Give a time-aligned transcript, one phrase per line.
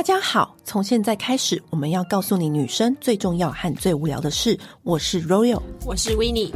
[0.00, 4.58] 大家好，从现在开始，我们要告诉你女生最重要和最无聊的事。
[4.82, 6.50] 我是 Royal，我是 Winnie。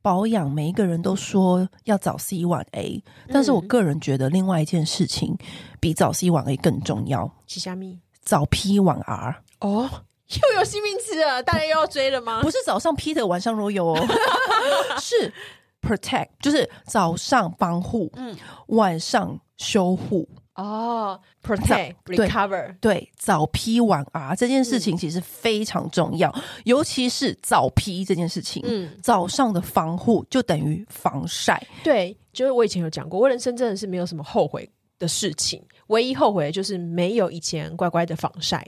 [0.00, 3.02] 保养，每一个人都说要早 C 晚 A，
[3.32, 5.36] 但是我个人觉得另外一件事情
[5.80, 7.28] 比早 C 晚 A 更重要。
[7.48, 7.98] 是虾米？
[8.22, 9.90] 早 P 晚 R 哦，
[10.28, 12.40] 又有新名词了，大家又要追了吗？
[12.40, 14.06] 不是早上 P 的，晚上 Royal 哦，
[15.02, 15.34] 是
[15.80, 18.36] Protect，就是早上防护，嗯，
[18.68, 20.28] 晚上修护。
[20.54, 38.66] 哦，protect recover，对，早 P 晚 R 这件事情其实非常重要，嗯、尤其是早 P 这件事情，嗯，早上的防护就等于防晒，对，就是我以前有讲过，我人生真的是没有什么后悔的事情，唯一后悔的就是没有以前乖乖的防晒。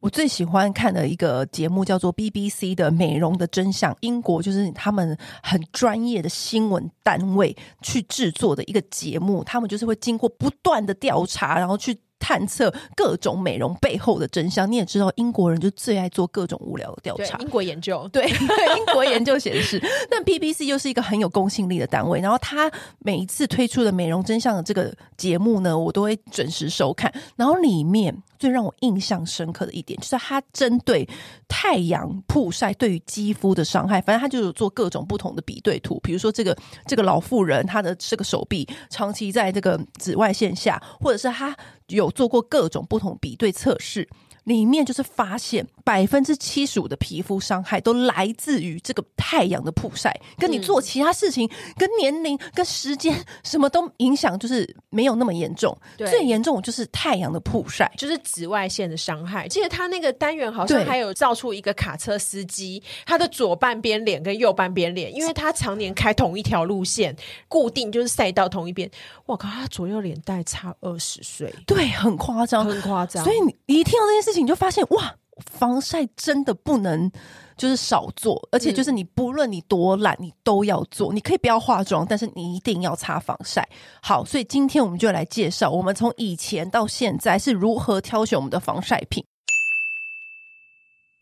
[0.00, 11.98] 我最喜欢看的一个节目叫做 BBC 的《美容的真相》，英国就是他们很专业的新闻单位去制作的一个节目，他们就是会经过不断的调查，然后去。
[12.22, 17.36] 探测各种美容背后的真相，你也知道，英国人就最爱做各种无聊的调查。
[17.38, 22.20] 英国研究， 对，英国研究显示，但 BBC 又是一个很有公信力的单位。
[22.20, 27.12] 然后他每一次推出的美容真相的这个节目呢，我都会准时收看。
[27.34, 31.08] 然后里面最让我印象深刻的一点，就是他针对
[31.48, 35.98] 太阳曝晒对于肌肤的伤害，反正他就有做各种不同的比对图。
[36.02, 41.56] 比如说，这个这个老妇人，她的这个手臂长期在这个紫外线下，或者是她
[41.88, 42.12] 有。
[42.12, 44.06] 做过各种不同比对测试。
[44.44, 55.76] 里面就是发现百分之七十五的皮肤伤害都来自于这个太阳的曝晒，跟你做其他事情、嗯、跟年龄、跟时间什么都影响，就是没有那么严重。
[55.96, 59.46] 对，最严重就是太阳的曝晒，就是紫外线的伤害。
[59.46, 67.14] 记得他那个单元好像还有造出一个卡车司机，他的左半边脸跟右半边脸，因为他常年开同一条路线，
[67.46, 68.90] 固定就是赛道同一边。
[69.24, 73.22] 我靠，他左右脸带差二十岁，对，很夸张，很夸张。
[73.22, 74.31] 所以你一听到这件事。
[74.40, 75.14] 你就发现哇，
[75.50, 77.10] 防晒真的不能
[77.56, 81.12] 就是少做，而且就是你不论你多懒，你都要做。
[81.12, 83.68] 你可以不要化妆，但是你一定要擦防晒。
[84.02, 89.24] 好，所以今天我们就来介绍，我们从以前到现在是如何挑选我们的防晒品。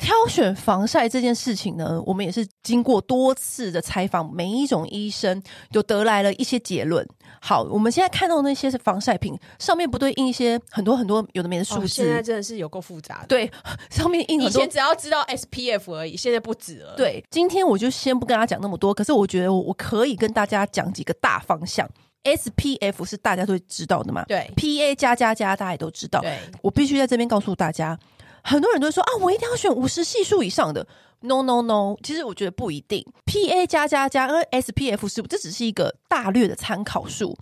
[0.00, 5.40] 挑选防晒这件事情呢，我们也是经过多次的采访，每一种医生
[5.70, 7.06] 就得来了一些结论。
[7.42, 13.26] 好，我们现在看到那些是防晒品，上面不对印一些很多很多有的没的数字，哦，现在真的是有够复杂的。
[13.26, 13.50] 对，
[13.90, 16.94] 上面印，以前只要知道 SPF 而已，现在不止了。
[16.96, 21.86] 对，今天我就先不跟大家讲那么多，可是我觉得我可以跟大家讲几个大方向。
[22.24, 24.24] SPF 是大家都知道的嘛？
[24.24, 26.20] 对，PA 加加加大家也都知道。
[26.20, 27.98] 对，我必须在这边告诉大家。
[28.42, 30.86] 很多人都说啊，我一定要选五十系数以上的。
[31.22, 33.04] No No No，其实我觉得不一定。
[33.26, 37.36] PA 加加加，而 SPF 是这只是一个大略的参考数。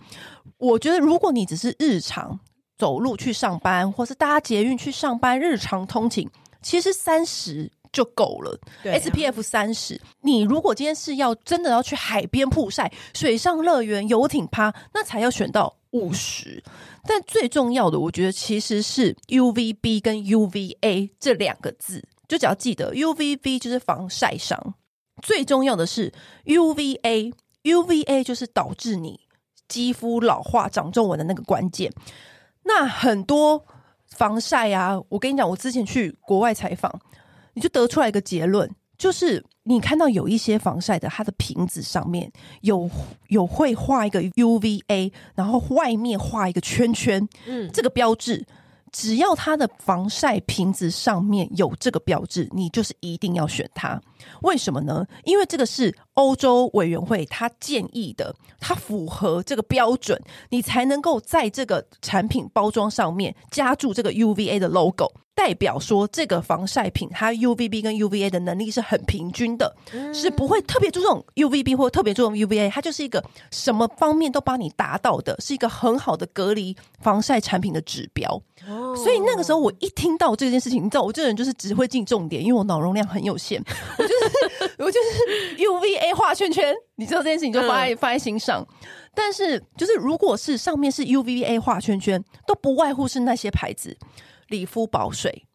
[0.57, 2.37] 我觉得如果你只是日常
[2.77, 6.29] 走路去上班，或是搭捷运去上班，日常通勤，
[6.61, 8.59] 其实三十就够了。
[8.83, 16.63] SPF 三十，你如果今天是要真的要去海边曝晒、水上乐园、游艇趴，那才要选到五十。
[17.05, 24.75] 但最重要的，我觉得其实是 UVB 跟 UVA 这两个字，就只要记得 UVB 就是防晒伤。
[25.21, 26.13] 最重要的是
[26.45, 29.19] UVA，UVA 就是导致你
[29.67, 31.91] 肌肤老化、长皱纹的那个关键。
[32.63, 33.65] 那很多
[34.07, 36.99] 防晒啊，我跟你讲，我之前去国外采访，
[37.53, 38.69] 你就得出来一个结论。
[38.97, 42.31] 就是你看到有一些防晒的，它的瓶子上面
[42.61, 42.89] 有
[43.27, 48.43] 有会画一个 UVA，然后外面画一个圈圈，嗯，这个标志。
[48.91, 54.01] 只要它的防晒瓶子上面有这个标志，你就是一定要选它。
[54.41, 55.05] 为什么呢？
[55.23, 60.19] 因为这个是欧洲委员会他建议的，它符合这个标准，
[60.49, 69.75] 你才能够在这个产品包装上面加注这个 UVA 的 logo，代表说这个防晒品它 UVB 跟 UVA 的能力是很平均的，
[70.13, 78.41] 是不会特别注重 UVB 或特别注重 UVA，它就是一个什么方面都帮你达到的，是一个很好的隔离防晒产品的指标。
[78.95, 83.63] 所以那个时候我一听到这件事情，你知道我这个人就是只会进重点，因为我脑容量很有限，
[83.97, 84.15] 我 就
[84.67, 88.65] 是我就是 UVA 画圈圈，你知道这件事情就放在放在心上。
[89.13, 93.95] 但是就是如果是上面是 UVA 画圈圈，都不外乎是那些牌子，
[94.47, 95.45] 理肤宝水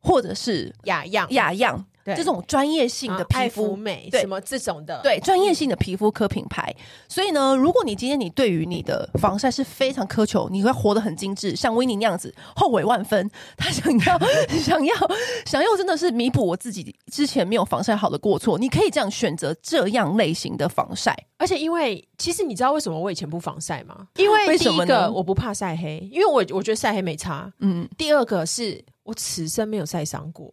[0.00, 1.84] 或者是雅漾雅漾。
[2.16, 6.74] 这种专业性的皮肤、美什么这种的，对专业性的皮肤科品牌。
[7.08, 14.18] 所以呢，如果你今天你对于你的防晒是非常苛求，你会活得很精致，像威尼那样子后悔万分， 他想要
[14.60, 14.94] 想要
[15.46, 21.16] 想要真的是弥补我自己之前没有防晒好的过错，你可以这样选择这样类型的防晒。
[21.38, 24.08] 而且因为其实你知道为什么我以前不防晒吗？
[24.16, 27.52] 因为第一个我不怕晒黑，因为我我觉得晒黑没差。
[27.60, 30.52] 嗯，第二个是我此生没有晒伤过。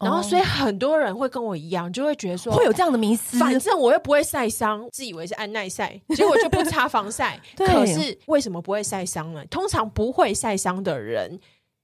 [0.00, 3.38] 然后，所以很多人会跟我一样，就会觉得说会有这样的迷思。
[3.38, 7.38] 反正我又不会晒伤，自以为是安耐晒，结果就不擦防晒。
[7.54, 9.44] 可是为什么不会晒伤呢？
[9.46, 11.38] 通常不会晒伤的人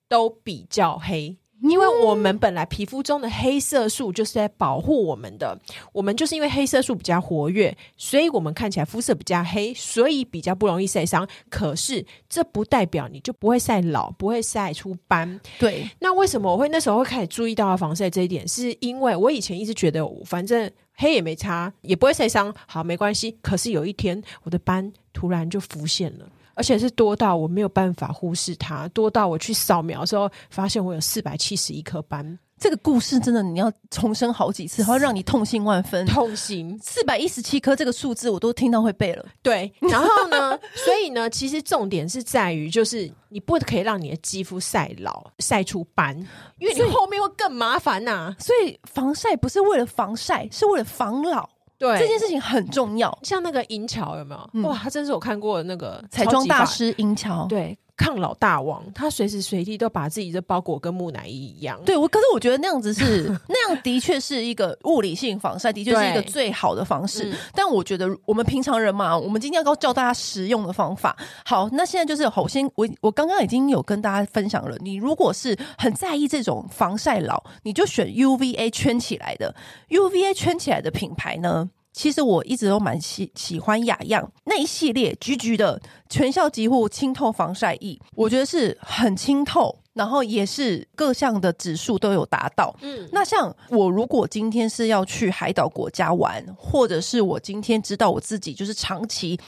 [0.08, 1.36] 都比较黑。
[1.62, 5.58] 因为我们本来皮肤中的黑色素就是在保护我们的，
[5.92, 11.26] 我们就是因为黑色素比较活跃，所以我们看起来肤色比较黑，所以比较不容易晒伤。
[11.48, 15.40] 可是这不代表你就不会晒老，不会晒出斑。
[15.58, 18.46] 对，那为什么我会那时候会开始注意到防晒这一点？
[18.46, 23.36] 是因为我以前一直觉得，反正黑也没差，也不会晒伤，好，没关系。
[23.42, 26.28] 可是有一天，我的斑突然就浮现了。
[26.56, 32.36] 而且是多到我没有办法忽视它，多到我去扫描的时候，发现我有四百七十一颗斑。
[32.58, 36.06] 这个故事真的你要重生好几次，然后让你痛心万分。
[36.06, 39.26] 痛心，四百一十七颗这个数字我都听到会背了。
[39.42, 40.58] 对，然后呢？
[40.74, 41.28] 所以呢？
[41.28, 46.16] 其实重点是在于，就是你不可以让你的肌肤晒老、晒出斑，
[46.58, 48.36] 因为你后面会更麻烦呐、啊。
[48.38, 51.46] 所以防晒不是为了防晒，是为了防老。
[51.78, 54.50] 对，这件事情很重要，像那个银桥有没有？
[54.54, 61.80] 嗯、哇，他真是我看过的那个彩妆大师银桥，对，抗老大王，他随时随地都把自己的包裹跟木乃伊一样。
[61.84, 67.30] 对，我可是我觉得那样子是 那样，的确是一个物理性防晒，的确是一个最好的方式。
[67.30, 71.16] 嗯、但我觉得我们平常人嘛，我们今天要教大家实用的方法。
[71.44, 79.54] 好，那现在就是好，先我我刚刚已经有跟大家分享了，你如果是很在意这种防晒老，你就选 UVA 圈起来的
[79.88, 81.70] UVA 圈起来的品牌呢。
[81.96, 92.76] 其实我一直都蛮喜喜欢雅漾那一系列橘橘的全效极护清透防晒液，我觉得是很清透，然后也是各项的指数都有达到。
[92.82, 99.40] 嗯，那像我如果今天是要去海岛国家玩，或者是我今天知道我自己就是长期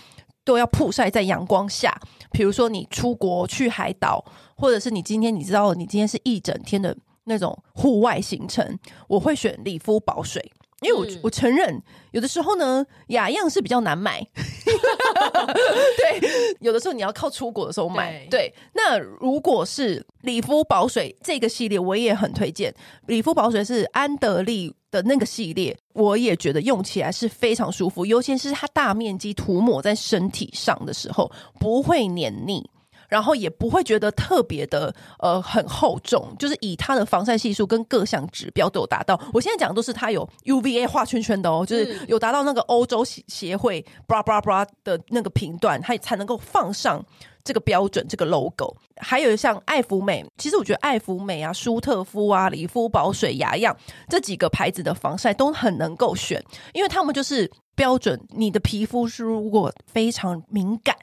[0.43, 1.95] 都要曝晒在阳光下，
[2.33, 4.25] 比如说你出国去海岛，
[4.57, 10.51] 或者是你今天你知道你今天是一整天的那种户外行程，我会选理肤保水。
[10.83, 11.83] 因为我我承认，
[12.13, 14.25] 有的时候呢，雅漾是比较难买。
[14.65, 18.27] 对，有的时候你要靠出国的时候买。
[18.31, 22.73] 对，对，那如果是理肤保水这个系列，我也很推荐。
[23.07, 32.71] 理肤保水是安德利的那个系列，我也觉得用起来是非常舒服，尤其是它大面积涂抹在身体上的时候，不会黏腻。
[33.09, 39.19] 然后也不会觉得特别的呃很厚重，就是以它的防晒系数跟各项指标都有达到。
[39.33, 47.03] 我现在讲的都是它有 UVA 画圈圈的哦，就是有达到那个欧洲协协会 bra bra bra 的那个频段，它才能够放上
[47.43, 48.77] 这个标准这个 logo。
[49.01, 53.75] 还有像爱芙美，其实我觉得爱芙美啊、舒特肤啊、理肤宝水、雅漾
[54.09, 56.45] 这几个牌子的防晒都很能够选，
[56.75, 58.21] 因为他们就是标准。
[58.31, 60.95] 你的皮肤是如果非常敏感。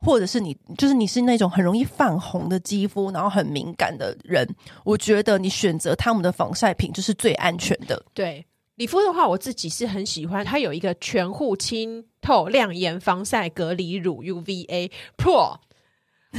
[0.00, 4.48] 或者是你，就是你是那种很容易泛红的肌肤，然后很敏感的人，
[4.84, 8.04] 我觉得你选择他们的防晒品就是最安全的。
[8.12, 8.44] 对，
[8.76, 15.58] 理肤的话，我自己是很喜欢，它有一个全护清透亮颜防晒隔离乳 UVA Pro。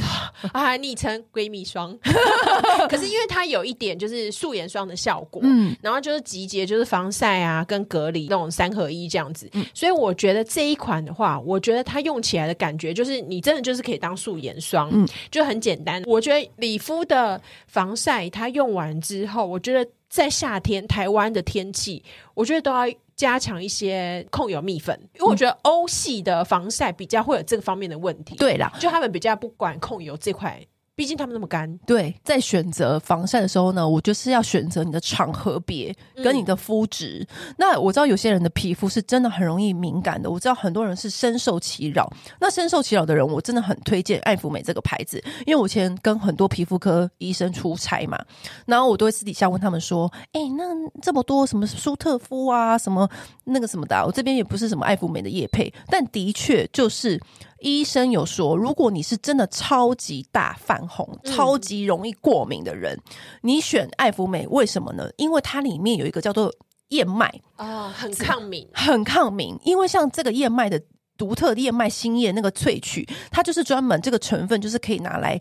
[0.52, 1.96] 啊，昵称闺蜜霜，
[2.88, 16.02] 可是因为它有一点就是素颜霜的效果，嗯，然后就是集结就是防晒啊跟隔离那种三合一这样子，嗯，所以我觉得这一款的话，我觉得它用起来的感觉就是你真的就是可以当素颜霜，嗯，就很简单。
[16.06, 22.02] 我觉得理肤的防晒它用完之后，我觉得在夏天台湾的天气，
[22.34, 22.86] 我觉得都要。
[23.18, 28.36] 加强一些控油蜜粉，因为我觉得欧系的防晒比较会有这个方面的问题。
[28.36, 30.64] 对啦，就他们比较不管控油这块。
[30.98, 37.24] 毕竟他们那么干，对，在选择防晒的时候呢，我就是要选择你的场合别跟你的肤质。
[37.56, 42.12] 那我知道有些人的皮肤是真的很容易敏感的，我知道很多人是深受其扰。
[42.40, 48.18] 那深受其扰的人，我真的很推荐爱芙美这个牌子，因为我以前跟很多皮肤科医生出差嘛，
[48.66, 50.64] 然后我都会私底下问他们说：“哎、那
[51.00, 53.08] 这么多什么舒特肤啊，什么
[53.44, 57.20] 那个什么的、我这边也不是什么爱芙美的业配，但的确就是。”
[57.60, 62.98] 医生有说，如果你是真的超级大泛红、嗯、超级容易过敏的人，
[63.42, 65.08] 你选艾芙美，为什么呢？
[65.16, 66.52] 因为它里面有一个叫做
[66.88, 69.58] 燕麦啊、哦，很抗敏， 很抗敏。
[69.64, 70.80] 因为像这个燕麦的
[71.16, 75.40] 独特的燕麦新叶那个萃取，它就是专门这个成分，就是可以拿来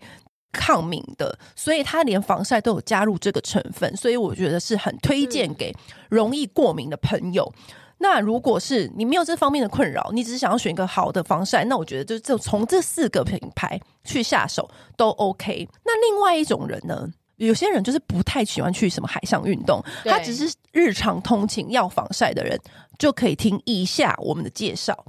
[0.51, 5.71] 抗敏的，所以它连防晒都有加入这个成分，所以我觉得是很推荐给
[6.09, 7.53] 容易过敏的朋友。
[7.55, 15.67] 嗯、那如果是你没有这方面的困扰，你只是想要选一个好的防晒，那我觉得就就从这四个品牌去下手都 OK。
[15.83, 22.59] 那另外一种人呢，有些人就是不太喜欢去什么海上运动，他只是日常通勤要防晒的人，
[22.99, 25.05] 就可以听以下我们的介绍。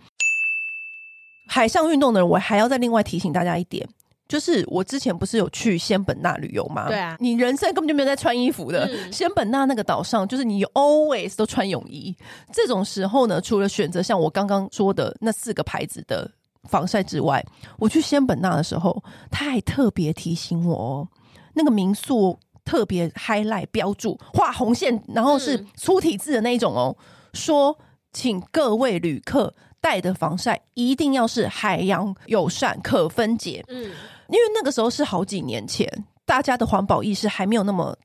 [1.46, 3.86] 海上运动的人，我还要再另外提醒大家一点。
[4.28, 6.86] 就是我之前不是有去仙本那旅游吗？
[6.86, 8.84] 对啊，你人生根本就没有在穿衣服的。
[8.84, 12.14] 嗯、仙本那那个岛上，就是你 always 都穿泳衣。
[12.52, 16.30] 这种时候呢，除了选择像我刚刚说的那四个牌子的
[16.64, 17.42] 防晒之外，
[17.78, 21.08] 我去仙本那的时候，他还特别提醒我哦，
[21.54, 27.78] 那个民宿特别 highlight 标注画红线，然后是粗体字的那一种哦，嗯、说
[28.12, 33.64] 请各位旅客带的防晒一定要是海洋友善、可分解。
[33.68, 33.90] 嗯。
[34.28, 35.86] 因为那个时候是好几年前，
[36.24, 37.96] 大家的环保意识还没有那么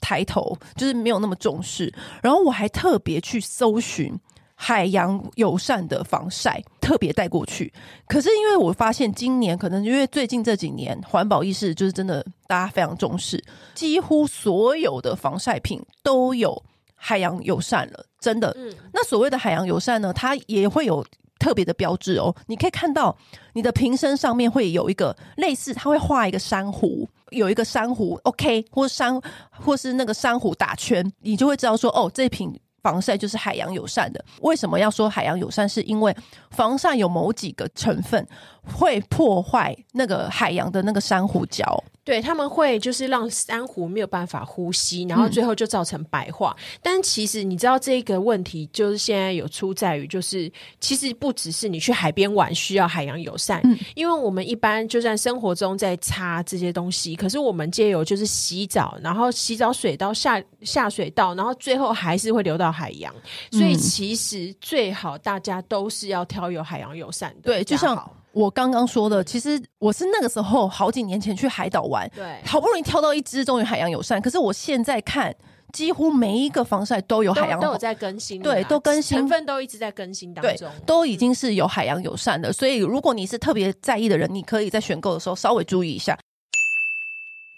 [0.00, 1.92] 抬头，就是没有那么重视。
[2.22, 4.16] 然后我还特别去搜寻
[4.54, 7.72] 海洋友善的防晒，特别带过去。
[8.06, 13.42] 可是因为我发现今年可能因为最近这几年环保意识就是真的大家非常重视，
[13.74, 16.62] 几乎所有的防晒品都有
[16.94, 18.54] 海洋友善了，真的。
[18.56, 21.04] 嗯，那所谓的海洋友善呢，它也会有。
[21.42, 23.16] 特别的标志哦，你可以看到
[23.54, 29.20] 你的瓶身上面会有一个类似，它会画一个珊瑚，有一个珊瑚，OK，或珊
[29.50, 34.24] 或是那个珊瑚打圈，你就会知道说，哦，这瓶防晒就是海洋友善的。
[34.42, 35.68] 为什么要说海洋友善？
[35.68, 36.16] 是因为
[36.50, 38.24] 防晒有某几个成分
[38.62, 41.64] 会破坏那个海洋的那个珊瑚礁。
[42.04, 46.56] 对，他们会就是让珊瑚没有办法呼吸，然后最后就造成白化。
[46.58, 63.14] 嗯、但其实你知道这个问题，就是现在有出在于，就是其实不只是你去海边玩需要海洋友善，嗯、因为我们一般就在生活中在擦这些东西，可是我们借由就是洗澡，然后洗澡水到下下水道，然后最后还是会流到海洋。
[63.52, 67.96] 所以其实最好大家都是要挑有海洋友善的，对，就像。
[68.32, 74.20] 我刚刚说的，其实我是那个时候好几年前去海岛玩，对，好不容易挑到一支终于海洋友善。
[74.20, 75.34] 可是我现在看，
[75.72, 82.50] 几乎每一个防晒都有海洋，都有在更新，对，都更新，成分都一直在更新当中，对，都已经是有海洋友善的。
[82.50, 86.18] 嗯、所以如果你是特别在意的人，你可以在选购的时候稍微注意一下。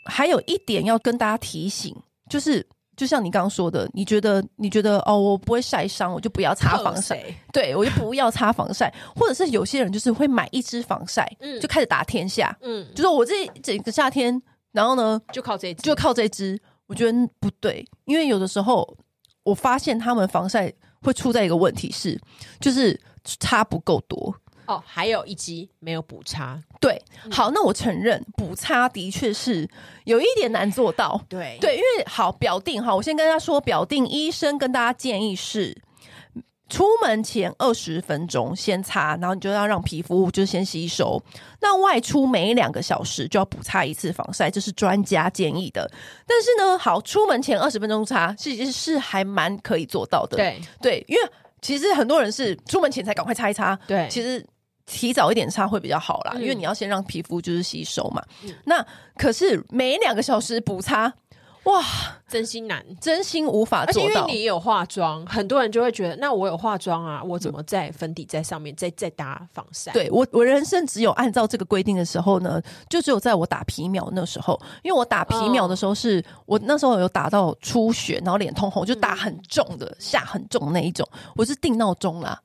[0.06, 1.94] 还有一点要跟大家提醒，
[2.28, 2.66] 就是。
[2.96, 7.24] 就像你刚刚说的，你觉得你觉得哦，我不会晒伤，我就不要擦防晒。
[7.52, 14.40] 对，我就不要擦防晒，或者是有些人就是会买一支防晒，嗯，就开始打天下，嗯，就说我这整个夏天，
[14.72, 16.60] 然后呢，就靠这支，就靠这支。
[16.86, 18.96] 我觉得不对，因为有的时候
[19.42, 20.70] 我发现他们防晒
[21.00, 22.20] 会出在一个问题是，
[22.60, 23.00] 就是
[23.40, 24.34] 擦不够多。
[24.66, 29.68] 哦，还有一集没有补擦，对，好，那我承认补擦的确是
[30.04, 31.58] 有一点难做到，对。
[31.60, 35.76] 对，因为好表定哈，我先跟大家说表定，医生跟大家建议是
[36.68, 41.22] 出门前二十分钟先擦，然后你就要让皮肤就先吸收，
[41.60, 45.90] 那外出每两个小时就要补擦一次防晒，这是专家建议的。
[46.26, 50.60] 但是呢，好，出门前二十分钟擦，其实是还蛮可以做到的，对。
[50.80, 51.22] 对，因为
[51.60, 54.44] 其实很多人是出门前才赶快擦一擦，对，其实。
[54.86, 58.22] 提早一点擦会比较好啦，嗯、因为你要先让皮肤就是吸收嘛。
[58.44, 58.84] 嗯、那
[59.16, 61.12] 可是每两个小时补擦。
[61.64, 61.82] 哇，
[62.34, 64.08] 真心难，真心无法做到。
[64.08, 69.92] 而且因为你有化妆，很多人就会觉得，那我有化妆啊，我怎么在粉底在上面再再搭防晒？
[69.92, 72.60] 对我，我人生只有按照这个规定的时候呢，
[72.90, 82.40] 就只有在我打皮秒那时候，因为我打皮秒的时候是、哦、我那时候有打到出血，然后脸通红，就打很重的，嗯、下很重的那一种，我是定闹钟啦。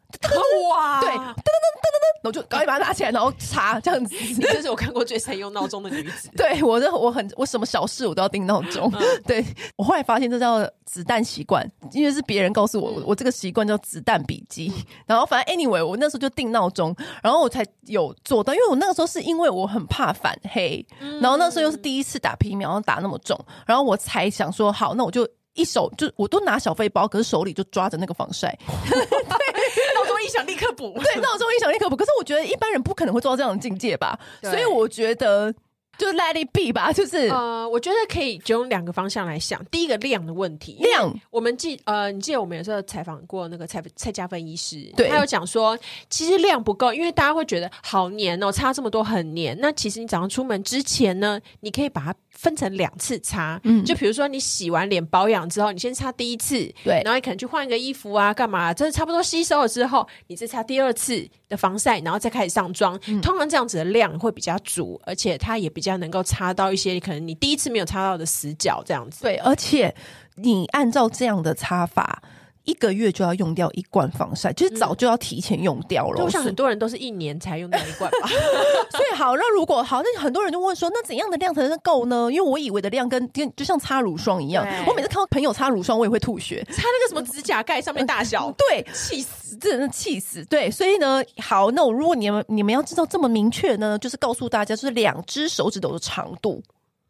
[0.70, 4.16] 哇， 对，噔噔噔噔噔噔，然后就赶紧把它拿起来，然后擦这样子。
[4.42, 6.30] 这是我看过最常用闹钟的女子。
[6.38, 8.92] 对，我的我很我什么小事我都要定闹钟。
[8.96, 9.46] 嗯对，
[9.80, 14.70] 我后来发现这叫子弹习惯，因为是别人告诉我，我这个习惯叫子弹笔记。
[15.08, 16.94] 然后反正 anyway，我那时候就定闹钟，
[17.24, 18.54] 然后我才有做到。
[18.54, 20.86] 因为我那个时候是因为我很怕反黑，
[21.22, 28.54] 然后那时候又是第一次打皮秒，然后打那么重，然后我才想说好，那我就一手就我都拿小废包，可是手里就抓着那个防晒。
[28.84, 29.00] 对，
[29.96, 30.92] 闹钟一响立刻补。
[31.02, 31.96] 对，闹钟一响立刻补。
[31.96, 35.56] 可是我觉得一般人不可能会做到这样的境界吧，所以我觉得。
[36.00, 39.64] 就 let it be 吧，就是呃，我觉得可以就用两个方向来想。
[39.66, 45.78] 第一个量的问题，量，我们记呃，你记得我们有时候采访过那个蔡蔡家芬医师，对，他有讲说，
[46.10, 49.58] 其实量不够，因为大家会觉得好黏哦，擦这么多很黏。
[49.60, 62.98] 那其实你早上出门之前呢，你可以把它分成两次擦，嗯，就比如说你洗完脸保养之后，你先擦第一次，对，然后你可能去换一个衣服啊，干嘛，真的差不多吸收了之后，你再擦第二次的防晒，然后再开始上妆。
[63.08, 65.89] 嗯，通常这样子的量会比较足，而且它也比较。
[65.90, 69.24] 较能够插到一些可能你第一次没有插到的死角，这样子。
[69.24, 69.94] 对，而且
[70.36, 72.22] 你按照这样的插法。
[72.70, 76.24] 一个月就要用掉一罐防晒，就是早就要提前用掉了。
[76.24, 78.30] 我想很多人都是一年才用掉一罐吧。
[78.92, 82.30] 所以好，那如果好，那很多人就问说，那怎样的量才能够呢？
[82.32, 86.64] 因为我以为的量跟跟就像擦乳霜一样，我每次看到朋友擦乳霜，我也会吐血。
[86.70, 90.46] 擦那个什么指甲盖上面大小，对，气死，真的气死。
[90.46, 96.62] 对，所以呢，好，那我如果你们你们要知道这么明确呢，就是告诉大家，就是两只手指头的长度，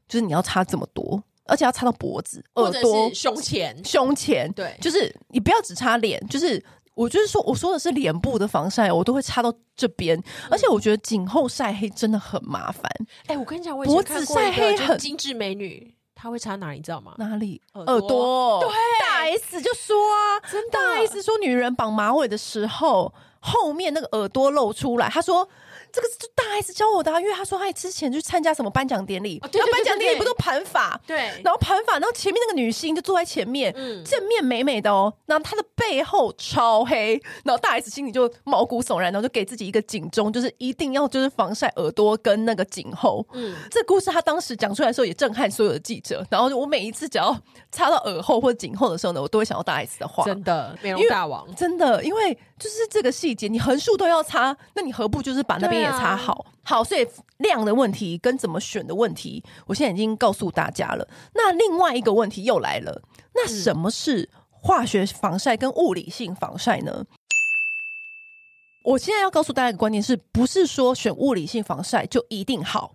[0.08, 1.22] 就是你要擦这么多。
[1.50, 6.64] 而且要擦到脖子、耳朵、胸前、胸前，对，就是你不要只擦脸，就是
[6.94, 10.18] 我就是说，我说的是脸部的防晒，我都会擦到这边。
[10.18, 12.84] 嗯、而且我觉得颈后晒黑真的很麻烦。
[13.28, 16.78] 哎、欸，我跟你讲，我脖子晒黑很精致美女，她会擦哪里？
[16.78, 17.16] 你知道吗？
[17.18, 17.62] 哪里？
[17.74, 17.94] 耳朵。
[17.94, 25.48] 耳朵对，大 S 就说啊，真的，大 S 说女人绑马尾的时候，后面那个耳朵露出来，她说。
[25.92, 47.36] 这个是大 S 教我的，啊，因为他说他之前去参加什么颁奖典礼，然后颁奖典礼不都盘发，对，然后盘发，然后前面那个女星就坐在前面，嗯，正面美美的哦，然后她的背后超黑，然后大 S 心里就毛骨悚然，然后就给自己一个警钟，就是一定要就是防晒耳朵跟那个颈后，嗯，这故事他当时讲出来的时候也震撼所有的记者，然后我每一次只要
[47.72, 56.46] 擦到耳后或者颈后的时候呢，我都会想到大 S 的话，真的美容大王，真的，因为就是这个细节，你横竖都要擦，那你何不就是把那边也擦好？
[56.64, 61.08] 好，所以量的问题跟怎么选的问题，我现在已经告诉大家了。
[61.34, 63.02] 那另外一个问题又来了，
[63.34, 66.92] 那什么是化学防晒跟物理性防晒呢？
[66.94, 67.08] 嗯、
[68.84, 72.94] 我现在要告诉大家一个观念是，是不是说选物理性防晒就一定好？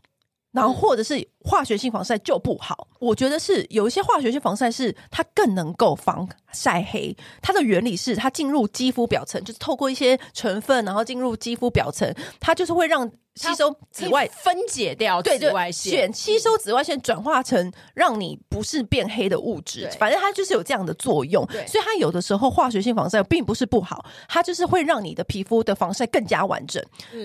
[0.54, 7.14] 然后或者是化学性防晒就不好，我觉得是有一些化学性防晒是它更能够防晒黑。
[7.42, 12.08] 它的原理是它进入肌肤表层，就是透过一些成分，然后进入肌肤表层，
[12.38, 19.90] 它就是会让吸收紫外分解掉紫外线，吸收紫外线转化成让你不是变黑的物质。
[19.99, 21.44] 反正它就是有这样的作用。
[21.66, 26.80] 所以它有的时候化学性防晒并不是不好，它就是会让你的皮肤的防晒更加完整。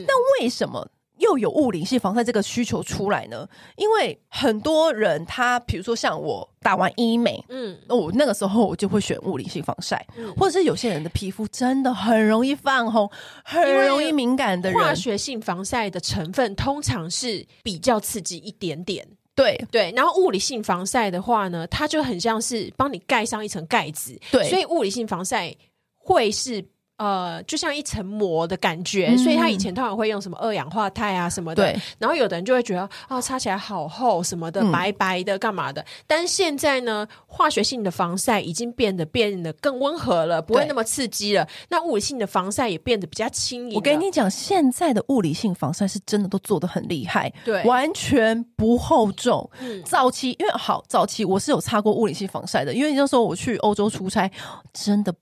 [0.07, 0.89] 那为什么？
[1.19, 3.47] 又有物理性防晒这个需求出来呢？
[3.75, 13.09] 因为很多人他，比如说像我打完医美，嗯，我那个时候我就会选物理性防晒，嗯，或者是有些人的皮肤真的很容易泛红，
[13.43, 19.93] 很容易敏感的人，化学性防晒的成分通常是比较刺激一点点，对对。
[19.95, 25.55] 然后物理性防晒的话呢，它就很像是帮你盖上一层盖子，对，所以物理性防晒
[25.97, 26.65] 会是。
[26.99, 31.73] 呃，就像一层膜的感觉，嗯、所以他以前通常会用什么二氧化钛啊什么的。
[31.97, 35.83] 然后有的人就会觉得，哦，擦起来好厚什么的，嗯、白白的干嘛的？
[36.05, 41.47] 但现在呢，化学性的防晒已经变得变得更温和了，不会那么刺激了。
[41.69, 43.75] 那物理性的防晒也变得比较轻盈。
[43.75, 49.49] 我跟你讲，现在的物理性防晒是真的都做的很厉害，对，完全不厚重。
[49.61, 49.81] 嗯。
[49.83, 54.29] 早期因为好，早期我是有擦过物理性防晒的，因为那时候我去欧洲出差，
[54.73, 55.13] 真的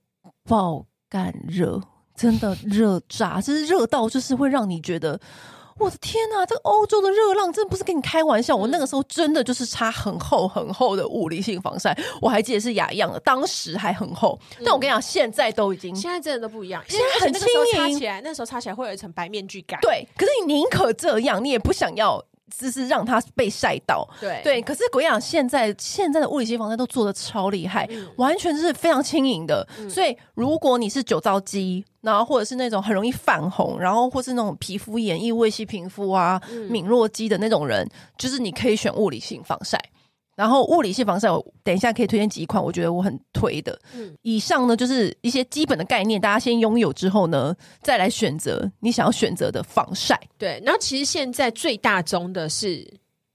[0.44, 0.84] 爆。
[1.08, 1.80] 干热，
[2.14, 5.18] 真的热炸，就是热到就是会让你觉得，
[5.78, 8.56] 我的天呐，这个欧洲的热浪真的不是跟你开玩笑。
[8.56, 14.38] 嗯、我那个时候真的就是擦很厚很厚的物理性防晒，我还记得是雅漾的，当时还很厚。
[14.58, 17.42] 嗯、但我跟你讲，现在都已经，现在真的都不一样，现在很轻
[17.72, 19.80] 盈，擦起来那时候擦起来会有一层白面具感。
[19.80, 22.22] 对，可是你宁可这样，你也不想要。
[22.50, 24.62] 只是让它被晒到，对对。
[24.62, 29.66] 可是我跟你讲，现在现在的物理性防晒都做的超厉害，嗯、完全是非常轻盈的。
[29.78, 39.78] 嗯、所以如果你是酒糟肌，然后或者是那种很容易泛红，然后或是那种皮肤炎、易位性皮肤啊、嗯、敏弱肌的那种人，就是你可以选物理性防晒。
[40.38, 43.76] 然后物理性防晒，我等一下可以推荐几款，我觉得我很推的。
[43.92, 50.16] 嗯，以上呢就是一些基本的概念，大家先拥有之后呢，再来选择你想要选择的防晒。
[50.38, 52.88] 对，然后其实现在最大宗的是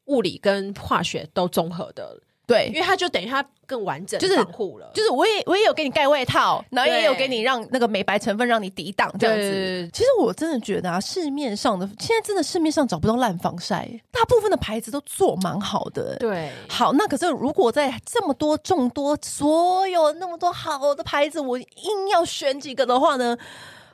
[0.06, 2.18] 物理跟化学都综合的。
[2.45, 4.91] 对，因为它就等于它更完整，就是防护了。
[4.93, 9.89] 就是我也我也有给你盖外套，然后也有给你让那个美白成分让你抵挡这样子。
[9.93, 16.17] 其实我真的觉得啊，市面上的现在真的市面上找不到烂防晒，大部分的牌子都做蛮好的。
[16.17, 23.38] 对，好，那可是如果在这么多众多所有那么多好的牌子，我硬要选几个的话呢？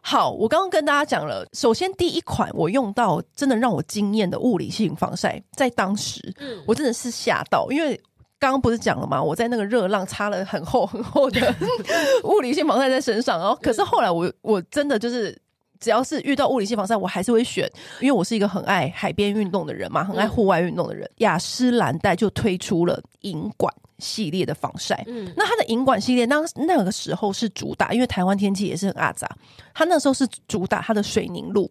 [0.02, 8.00] 好，我刚刚跟大家讲了，首先第一款我用到真的让我惊艳的物理性防晒，在当时，嗯，我真的是吓到，因为。
[8.40, 9.22] 刚刚不是讲了吗？
[9.22, 11.56] 我在那个热浪擦了很厚 很厚的
[12.24, 15.38] 物理性防晒在身上，然后可是后来我我真的就是
[15.80, 21.10] 只要是遇到物理性防晒，我还是会选，因为我是一个很爱海边运动的人嘛，很爱户外运动的人。
[21.18, 29.30] 雅诗兰黛就推出了银管系列的防晒，嗯，那它的银管系列当那个时候是主打，因为台湾天气也是很阿杂，
[29.74, 31.70] 它那时候是主打它的水凝露，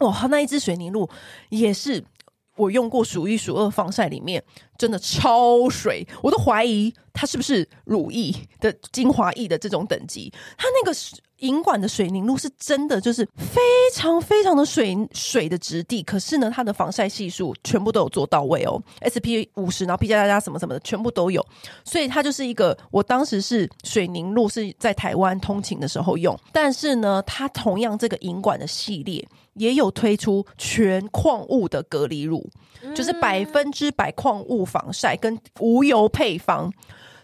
[0.00, 1.08] 哇，那一支水凝露
[1.48, 2.04] 也是。
[2.56, 4.42] 我用过数一数二防晒里面，
[4.76, 10.32] 真的超水，我都怀疑它是不是乳液的精华液的这种等级。
[10.56, 10.96] 它那个
[11.40, 13.60] 银管的水凝露是真的，就是非
[13.92, 21.44] 常非常的水水的质地，可是呢，它的防晒系数全部都有做到位哦，SPF 50，然后 P 加加加什么什么的全部都有，
[21.84, 29.22] 所以它就是一个，我当时是水凝露是在台湾通勤的时候用，但是呢，它同样这个银管的系列
[29.56, 32.48] 也有推出全矿物的隔离乳，
[32.94, 36.72] 就是百分之百矿物防晒跟无油配方。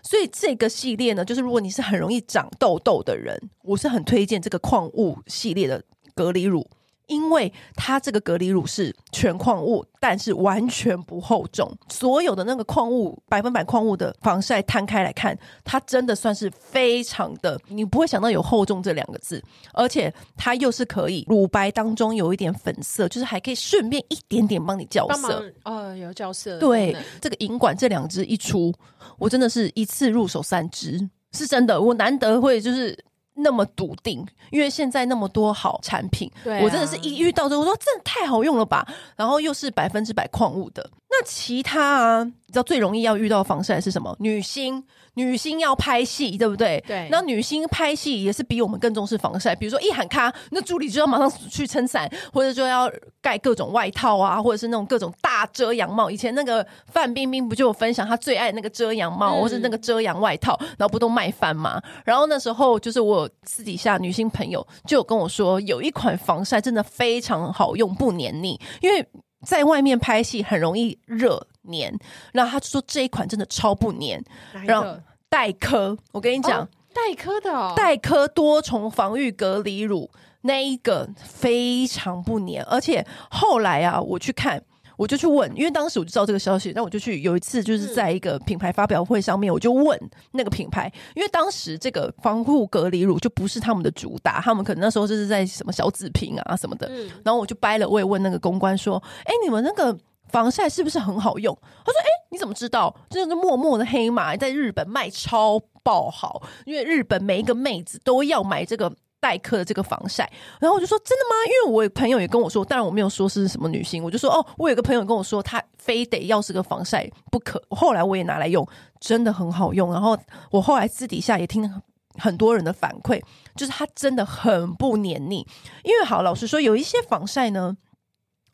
[0.02, 6.66] 所以这个系列呢，就是如果你是很容易长痘痘的人，我是很推荐这个矿物系列的隔离乳。
[7.06, 11.70] 因为它这个隔离乳是全矿物，但是完全不厚重。
[11.88, 19.42] 所有的那个矿物，百分百矿物的防晒摊开来看，它真的算是非常的，你不会想到有厚重这两个字。
[19.74, 25.44] 而且它又是可以乳白当中有一点粉色，就是还可以顺便一点点帮你校色。
[25.64, 26.58] 呃，有校色。
[26.58, 28.72] 对，这个银管这两支一出，
[29.18, 32.98] 我真的是一次入手三支，是真的，我难得会就是。
[33.42, 40.88] 那么笃定，因为现在那么多好产品，对啊、我真的是一遇到这，我说真的太好用了吧，然后又是百分之百矿物的。
[41.12, 44.16] 那其他啊，你知道最容易要遇到防晒是什么？
[44.18, 44.83] 女星。
[45.14, 46.83] 女星要拍戏，对不对？
[46.87, 47.07] 对。
[47.11, 49.55] 那女星拍戏也是比我们更重视防晒。
[49.55, 56.11] 比如说一喊咔，那助理就要马上去撑伞，或者就要盖各种外套啊，或者是那种各种大遮阳帽。
[56.11, 61.79] 以前那个范冰冰不就有分享她最爱那个遮阳帽，嗯、或是那个遮阳外套，然后不都卖翻嘛？
[62.07, 69.07] 然后那时候就是我私底下女性朋友就有跟我说，有一款防晒真的非常好用，不黏腻，因为
[69.44, 71.46] 在外面拍戏很容易热。
[71.64, 71.96] 黏，
[72.33, 74.20] 然后他就说这一款真的超不黏，
[74.66, 84.61] 然后黛珂，我跟你讲，黛珂的哦，黛珂多重防御隔离乳那一个非常不黏，而且后来啊，我去看，
[84.96, 89.98] 我就去问，因为当时我就知道这个消息，那我就去有一次就是在一个品牌发表会上面，我就问
[90.33, 96.90] 那个品牌，因为当时这个防护隔离乳就不是他们的主打，他们可能那时候就是在什么小紫瓶啊什么的，
[97.24, 99.98] 然后我就掰了，我也问那个公关说，哎，你们那个。
[100.28, 101.55] 防晒是不是很好用？
[101.85, 102.96] 他说：“哎、欸，你怎么知道？
[103.11, 108.90] 这是默默的黑马，在日本卖超爆好，因为日本每一个妹子都要买这个
[109.22, 110.30] 黛珂的这个防晒。”
[110.61, 118.66] 然后我就说：“真的吗？”因为我有朋友也跟我说，当然我没有说是什么女星，我就说：“哦，我有个朋友跟我说，他非得要是个防晒不可。”后来我也拿来用，
[119.00, 119.90] 真的很好用。
[119.92, 120.18] 然后
[120.50, 121.82] 我后来私底下也听
[122.18, 123.22] 很多人的反馈，
[123.56, 125.46] 就是它真的很不黏腻。
[125.85, 127.76] 因为好，老实说，有一些防晒呢。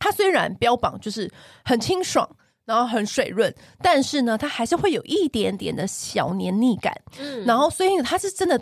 [0.01, 1.29] 它虽然标榜就是
[1.65, 2.25] 很清爽，
[2.63, 6.95] 然后很水润，但是呢，它还是会有一点点的小黏腻感。
[7.19, 8.57] 嗯，然后所以它是真的，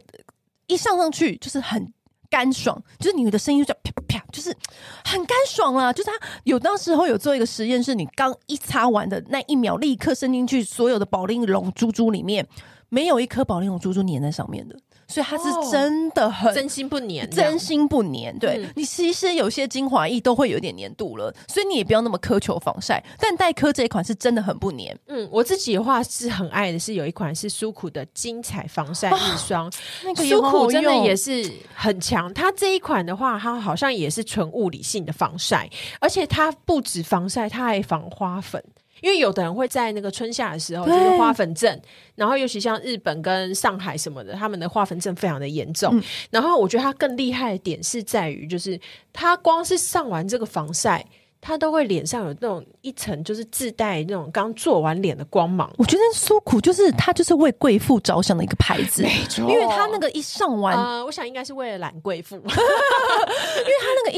[0.66, 1.94] 一上上去就是很
[2.30, 4.56] 干爽，就是你的声音就叫啪啪啪，就是
[5.04, 5.92] 很干爽啊。
[5.92, 12.48] 就是它有当时候有做一个实验，是你刚一擦完的那一秒，立刻伸进去所有的保丽龙珠珠里面，
[12.90, 14.78] 没有一颗保丽龙珠珠粘在上面的。
[15.08, 18.38] 所以它是真的很、 哦、真心不粘，真心不粘。
[18.40, 23.04] 对、嗯、你其实有些精华液都会有点粘度了，所以你也不要那么苛求防晒。
[23.20, 24.98] 但黛珂这一款是真的很不粘。
[25.08, 29.72] 嗯，我自己的话是很爱的，是有一款是舒苦的精彩防晒日霜，
[30.04, 32.34] 那个舒苦真的也是很强。
[32.34, 38.64] 它这一款的话，它好像也是纯物理性的防晒，而且它不止防晒，它还防花粉。
[39.02, 41.80] 因为有的人会在那个春夏的时候就是花粉症，
[42.16, 45.98] 然后尤其像日本跟上海什么的，他们的花粉症非常的严重。
[45.98, 48.80] 嗯、然后我觉得它更厉害的点是在于，就是
[49.14, 51.06] 它光是上完这个防晒。
[51.40, 55.72] 它都会脸上有那种一层，就是自带那种刚做完脸的光芒。
[55.78, 59.48] 我觉得苏苦就是它就是为贵妇着想的一个牌子， 没错。
[59.48, 62.42] 因为它那个一上完，呃，我想应该是为了懒贵妇，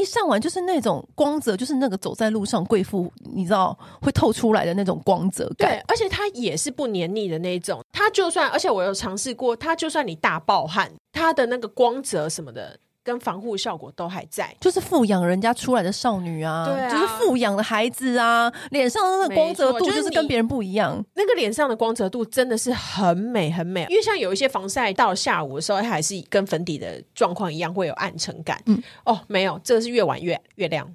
[0.00, 5.68] 一上完就是那种光泽，就是那个走在路上贵妇，你知道会透出来的那种光泽感。
[5.68, 7.84] 对，而且它也是不黏腻的那种。
[7.92, 12.78] 它就算，而且我有尝试过，它就算你大爆汗，它的那个光泽什么的。
[13.02, 20.92] 跟防护效果都还在，就是富养人家出来的少女啊，对啊，就是富养的孩子啊，脸上的那个光泽度就是跟别人不一样。
[20.92, 28.60] 就是、那个脸上的光泽度真的是很美很美，因为像有一些防晒到下午的时候，它还是跟粉底的状况一样会有暗沉感。
[28.66, 30.86] 嗯，哦，没有，这个是越晚越越亮。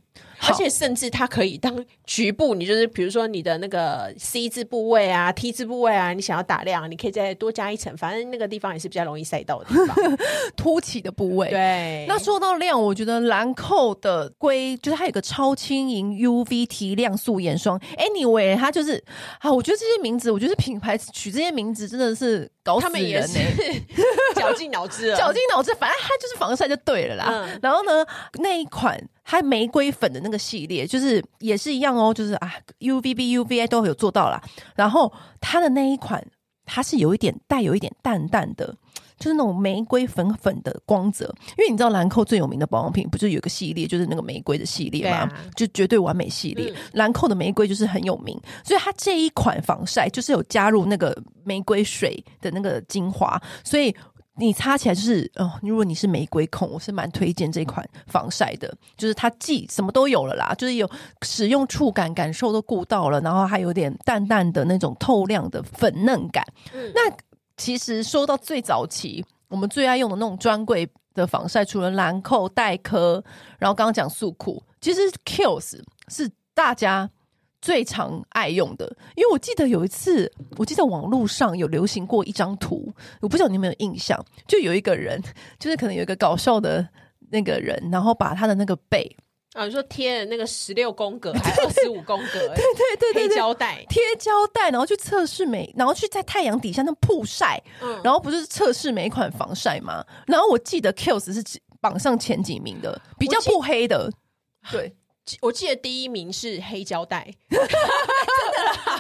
[0.47, 9.95] 而且甚至它可以当局部，你就是比如说你的那个 C 字部位啊、T 字部位啊，你想要打亮，你可以再多加一层，反正那个地方也是比较容易晒到的地方，
[10.55, 11.49] 凸起的部位。
[11.49, 19.03] 对，那说到亮，我觉得兰蔻的硅就是它有个超轻盈 UV 提亮素颜霜，Anyway，它就是
[19.39, 23.86] 啊，我觉得这些名字，我觉得品牌取这些名字真的是搞死人呢、欸。
[24.36, 27.25] 绞尽脑汁了，绞尽脑汁，反正它就是防晒就对了啦。
[27.30, 28.06] 嗯、然后呢，
[28.39, 34.41] 那一款它玫瑰粉的那个系列，就是也是一样哦，就是啊，UVB、UVA 都有做到啦。
[34.75, 36.25] 然后它的那一款，
[36.65, 38.75] 它是有一点带有一点淡淡的。
[39.17, 41.25] 就是那种玫瑰粉粉的光泽，
[41.58, 46.73] 因为你知道兰蔻最有名的保养品，不就有个系列，就是那个玫瑰的系列嘛，啊、就绝对完美系列。
[46.93, 53.95] 兰蔻、嗯、的玫瑰就是很有名，所以它这一款防晒就是有加入那个玫瑰水的那个精华，所以
[54.38, 60.89] 你擦起来就是哦，如果你是玫瑰控，我是蛮推荐这款防晒的，就是它既什么都有了啦，就是有
[61.21, 67.01] 使用触感感受都顾到了，然后还有点淡淡的那种透亮的粉嫩感，嗯、那。
[67.57, 73.23] 其实说到最早期，我们最爱用的那种专柜的防晒，除了兰蔻、黛珂，
[73.57, 77.09] 然后刚刚讲素库，其实 Kiehl's 是大家
[77.61, 78.85] 最常爱用的。
[79.15, 85.21] 因为我记得有一次，我记得网络上有流行过一张图，我不知道你有没有印象，就有一个人，
[85.57, 86.87] 就是可能有一个搞笑的
[87.29, 89.15] 那个人，然后把他的那个背。
[89.55, 92.39] 啊，你说贴了那个十六宫格还是二十五宫格？
[92.53, 92.57] 对
[92.97, 100.05] 对对，贴胶带贴胶带，然后去测试每，然后去在太阳底下那曝晒，嗯，然后不是测试每一款防晒吗？
[100.27, 101.41] 然后我记得 Kiehl's 是
[101.79, 104.11] 榜上前几名的，比较不黑的。
[104.69, 104.93] 对，
[105.41, 108.99] 我记得第一名是黑胶带， 真的啦，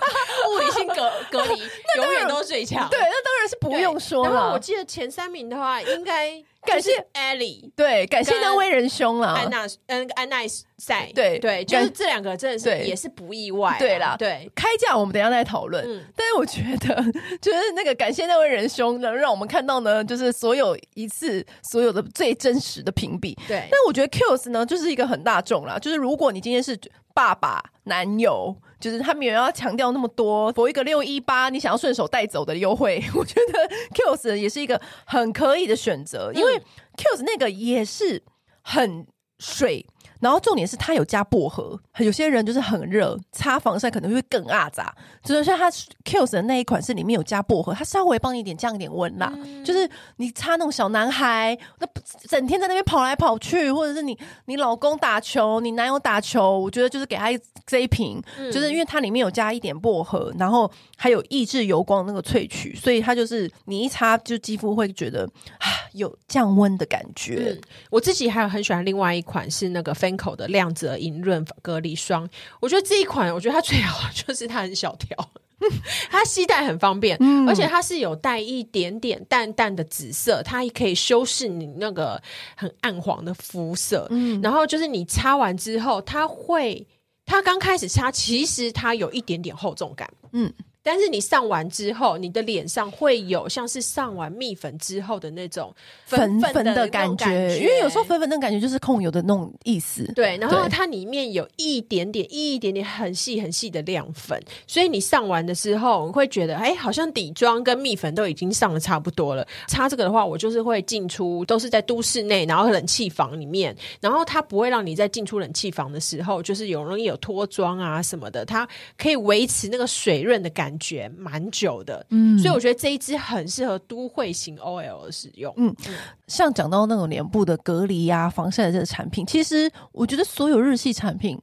[0.49, 1.61] 物理性隔隔离
[1.97, 2.89] 永远都是最强。
[2.89, 4.33] 对，那当然是不用说了。
[4.33, 6.43] 然后我记得前三名的话，应该。
[6.65, 10.47] 感谢 Ellie，对，感谢那位仁兄了，安娜，嗯，安奈
[10.79, 15.85] 赛，对对，就是这两个真的是也是不意外，对啦，对，开价我们等下再讨论。
[16.15, 16.95] 但是我觉得，
[17.39, 23.37] 就是那个感谢那位仁兄，能让我们看到呢，就是所有一次所有的最真实的评比。
[23.47, 26.75] 对，但我觉得 Kiehl's 呢，就是一个很大众啦，就是如果你今天是
[27.13, 28.55] 爸爸、男友。
[28.77, 36.59] 就是他们也要强调那么多，佛一个六一八，你想要顺手带走的优惠， 我觉得 Kiehl's 也是一个很可以的选择，因为
[36.97, 38.21] Kiehl's 那个也是
[38.61, 39.07] 很
[39.39, 39.85] 水。
[40.19, 44.95] 然后重点是它有加薄荷，有些人就是很热，擦防晒可能会更阿杂。
[45.23, 45.69] 就是像它
[46.03, 49.31] Kiehl's 的那一款是里面有加薄荷，它稍微帮你一点降一点温啦。
[49.35, 51.87] 嗯、就是你擦那种小男孩，那
[52.27, 57.27] 整天在那边跑来跑去，或者是你你老公打球，你男友打球，我觉得就是给他
[57.65, 65.25] 这一瓶，嗯、就是因为它里面有加一点薄荷，然后还有抑制油光那个萃取，所以它就是你一擦就肌肤会觉得
[65.57, 67.47] 啊有降温的感觉。
[67.49, 72.27] 嗯、我自己还有很喜欢另外一款是那个口的亮泽银润隔离霜，
[72.59, 75.29] 我觉得这一款，我觉得它最好 就是它很小条，
[76.11, 82.21] 它携带很方便，嗯、而且它是有带一点点淡淡的紫色，它也可以修饰你那个
[82.55, 84.07] 很暗黄的肤色。
[84.09, 86.85] 嗯，然后就是你擦完之后，它会，
[87.25, 90.53] 它刚开始擦，其实它有一点点厚重感，嗯。
[90.85, 95.73] 但是你上完之后，你的脸上会有像是上完蜜粉之后的那种
[96.05, 100.03] 粉粉的感觉，因为有时候粉粉的感觉就是控油的那种意思。
[100.13, 109.43] 对，然后它里面有一点点、一点点很细很细的亮粉，所以你上完的时候，你会觉得哎，好像底妆跟蜜粉都已经上的差不多了。
[109.67, 118.69] 擦这个的话，我就是会进出都是在都市内，然后冷气房里面，然后它不会让你在进出冷气房的时候，就是有容易有脱妆啊什么的，它
[118.99, 120.74] 可以维持那个水润的感觉。
[120.79, 125.95] 觉蛮久的，嗯，所以我觉得这一支很适合都会型 OL 的使用，嗯，嗯，
[126.27, 131.39] 像讲到那种脸部的隔离呀、啊、防晒的这个产品，其实我觉得所有日系产品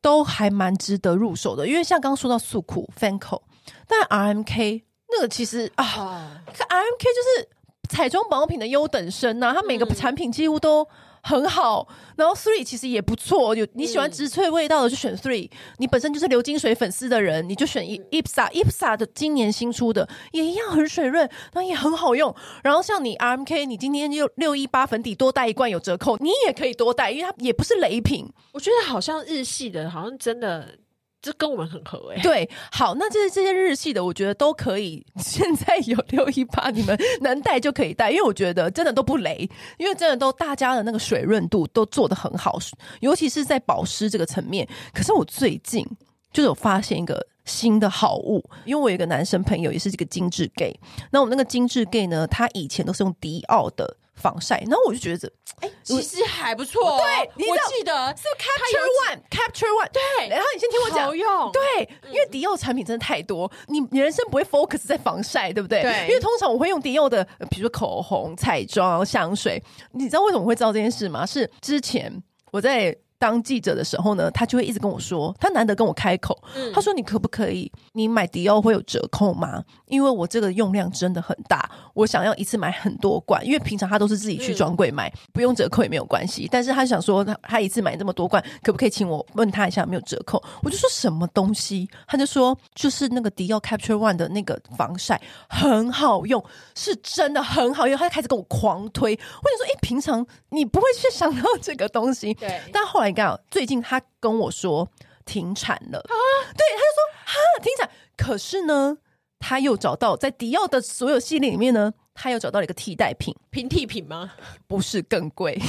[0.00, 3.40] 都还蛮值得入手的，因为像刚刚说到素库、FANCL，
[3.86, 7.48] 但 RMK 那个其实啊，啊，RMK 就是
[7.88, 10.86] 彩妆保养品的优等生呐、啊，它每个产品几乎都。
[11.26, 13.52] 很好，然后 Three 其实也不错。
[13.56, 18.52] 有你喜欢植萃味道的就选 Three，你本身就是流金水粉丝的人，你就选 IPSA。
[18.52, 22.32] IPSA 的今年新出的也一样很水润，那也很好用。
[22.62, 28.32] 然后像你 RMK，你今天就六一八粉底多带一罐有折扣，你也可以多带，因为它也不是雷品。
[28.52, 30.78] 我觉得好像日系的，好像真的。
[31.26, 35.04] 这跟我们很合哎、对，好，那这些这些日系的，我觉得都可以。
[35.18, 42.56] 现在有六一八，你们能带就可以带，因为我觉得真的都不雷，因为真的都大家的那个水润度都做得很好，
[43.00, 44.68] 尤其是在保湿这个层面。
[44.94, 45.84] 可是我最近
[46.32, 50.78] 就有发现一个新的好物，因为我有一个男生朋友也是这个精致 gay，
[51.10, 53.96] 那我们那个精致 gay 呢，他以前都是用迪奥的。
[54.16, 57.00] 防晒，然后我就觉得，哎、欸，其实还不错、哦。
[57.00, 59.90] 对，我记得是 Capture One，Capture One。
[59.92, 61.06] 对，然后你先听我讲。
[61.52, 65.82] 对，因为迪奥产品真的太多，你你人生不会 focus 在防晒，对不对？
[65.82, 66.08] 对。
[66.08, 69.62] 因为通常我会用迪奥的，比如说口红、彩妆、香水。
[69.92, 71.24] 你知道为什么会知道这件事吗？
[71.24, 79.64] 是之前我在当记者的时候呢，他就会一直跟我说，他难得跟我开口，嗯、他说：“你可不可以，你买迪奥会有折扣吗？
[79.86, 86.46] 因为我这个用量真的很大，我想要一次买很多罐，因为平常他都是自己去专柜买，嗯、不用折扣也没有关系。
[86.50, 90.42] 但是他想说，他他一次买这么多罐，可不可以请我问他一下有没有折扣？
[90.62, 97.96] 我就说什么东西，他就说就是那个迪奥 Capture One 的那个防晒很好用，是真的很好用。
[97.96, 103.05] 他就开始跟我狂推，我就说：哎，平常你不会去想到这个东西，对，但后来。
[103.50, 104.88] 最近他跟我说
[105.24, 106.14] 停产了啊，
[106.56, 108.98] 对，他就说哈停产，可是呢，
[109.38, 114.32] 他又找到在迪奥的所有系列里面呢，他又找到了一个替代品，平替品吗？
[114.68, 115.60] 不是更贵，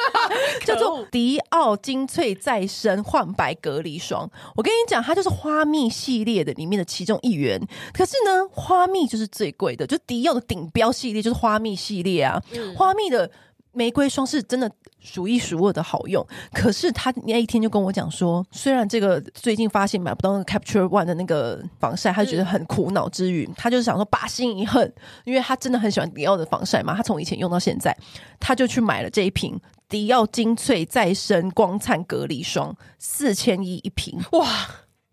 [0.66, 4.28] 叫做迪奥精粹再生焕白隔离霜。
[4.56, 7.60] 我跟你讲，它就是花蜜系列的里面的其中一员。
[7.92, 13.30] 可是呢，花蜜就是最贵的，就迪奥的顶标系列就是花蜜系列啊，嗯、花蜜的。
[13.76, 24.90] 玫瑰霜是真的数一数二的好用，可是他那一天就跟我讲说，虽然这个最近发现买不到那个 Capture One 的那个防晒，他就觉得很苦恼之余，他就是想说把心一横，
[25.24, 27.94] 因为他真的很喜欢迪奥的防晒嘛，他从以前用到现在，
[28.40, 29.60] 他就去买了这一瓶
[29.90, 34.46] 迪奥精粹再生光灿隔离霜，四千一一瓶，哇！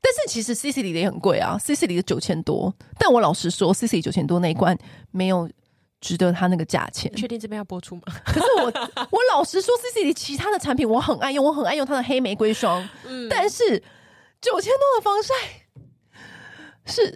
[0.01, 4.77] 但是其实 CC 里的也很贵啊，CC 里的九千多，但我老实说，CC 九千多那一罐
[5.11, 5.49] 没有。
[6.03, 7.09] 值得它那个价钱？
[7.15, 8.01] 确定这边要播出吗？
[8.25, 8.63] 可是我
[9.09, 12.87] 我老实说，CC 里其他的产品我很爱用，我很爱用它的黑玫瑰霜。
[13.05, 13.81] 嗯，但是
[14.41, 15.33] 九千多的防晒
[16.85, 17.15] 是，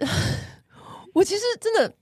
[1.12, 1.92] 我其实真的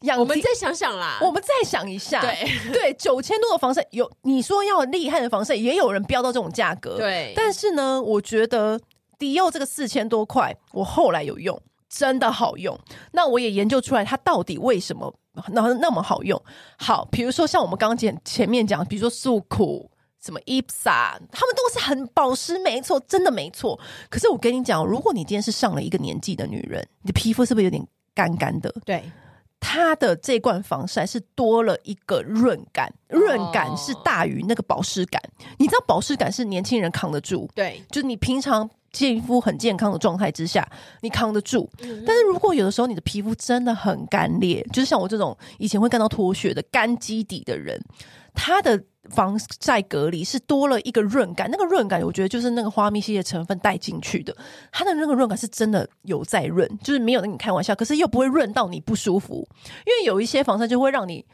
[0.00, 0.18] 养。
[0.18, 2.20] 我们再想想啦，我们再想一下。
[2.20, 6.96] 对对，九千多的防晒有你说要厉害的防晒，也有人标到这种价格。
[6.96, 8.80] 对，但是呢，我觉得
[9.18, 11.56] 迪奥这个四千多块，我后来有用，
[11.94, 12.78] 真的好用。
[13.12, 15.14] 那我也研究出来，它到底为什么？
[15.48, 16.40] 那那么好用，
[16.78, 19.90] 好，比如说像我们刚刚前前面讲，比如说素苦
[20.22, 23.76] 什么 IPSA，他们都是很保湿，没错，真的没错。
[24.08, 28.72] 可是我跟你讲，如果你今天是上了一个年纪的女人，你的皮肤是不是有点干干的？
[28.84, 29.02] 对，
[29.58, 35.20] 它的这罐防晒是多了一个润感，润感是大于那个保湿感。
[35.40, 38.70] 哦、你知道保湿感是年轻人扛得住，对，就是你平常。
[38.94, 40.66] 肌肤很健康的状态之下，
[41.02, 41.68] 你扛得住。
[42.06, 47.78] 但是如果有的时候你的皮肤真的很干裂，就是像我这种以前会干到脱屑的干基底的人，
[48.32, 48.80] 它的
[49.10, 51.50] 防晒隔离是多了一个润感。
[51.50, 54.34] 那个润感，我觉得就是那个花蜜系列成分带进去的，
[54.70, 59.46] 它的那个润感是真的有在润，就是没有跟你开玩笑，可是又不会润到你不舒服。
[59.84, 61.26] 因为有一些防晒就会让你。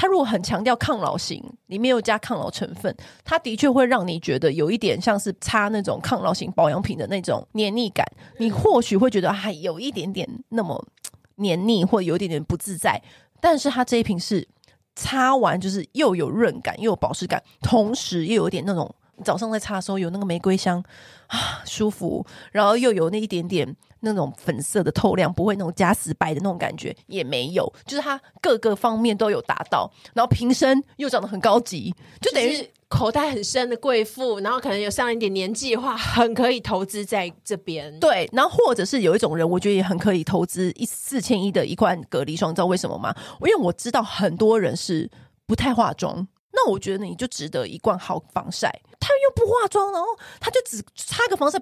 [0.00, 8.06] 它如果很强调抗老型，里面有加抗老成分，它的确会让你觉得有一点像是擦那种抗老型保养品的那种黏腻感。
[8.36, 10.86] 你或许会觉得还有一点点那么
[11.34, 13.02] 黏腻，或有一点点不自在。
[13.40, 14.46] 但是它这一瓶是
[14.94, 20.80] 擦完就是又有润感，又有保湿感，同时又有点那种早上在擦的时候有那个玫瑰香
[21.26, 23.76] 啊，舒服，然后又有那一点点。
[24.00, 37.98] 那种粉色的透亮，不会那种加死白的那种感觉也没有，就是它各个方面都有达到，然后瓶身又长得很高级，就等于口袋很深的贵妇，然后可能有上一点年纪的话，很可以投资在这边。
[38.00, 43.14] 对，然后或者是有一种人，我觉得也很可以投资一四千一的一罐隔离霜，你知道为什么吗？
[43.42, 45.10] 因为我知道很多人是
[45.46, 46.26] 不太化妆。
[46.68, 48.68] 那我觉得你就值得一罐好防晒，
[49.00, 50.06] 他又不化妆，然后
[50.38, 51.58] 他就只擦个防晒，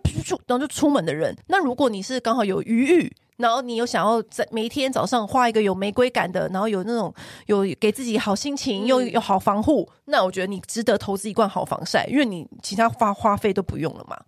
[0.49, 1.33] 然后就出门的人。
[1.47, 7.15] 那如果你是刚好有余裕，然后你又想要在每天早上画一个有玫瑰感的，然后有那种
[7.47, 14.19] 有给自己好心情又有好防护，那我觉得你值得投资一罐好防晒，因为你其他花花费都不用了嘛。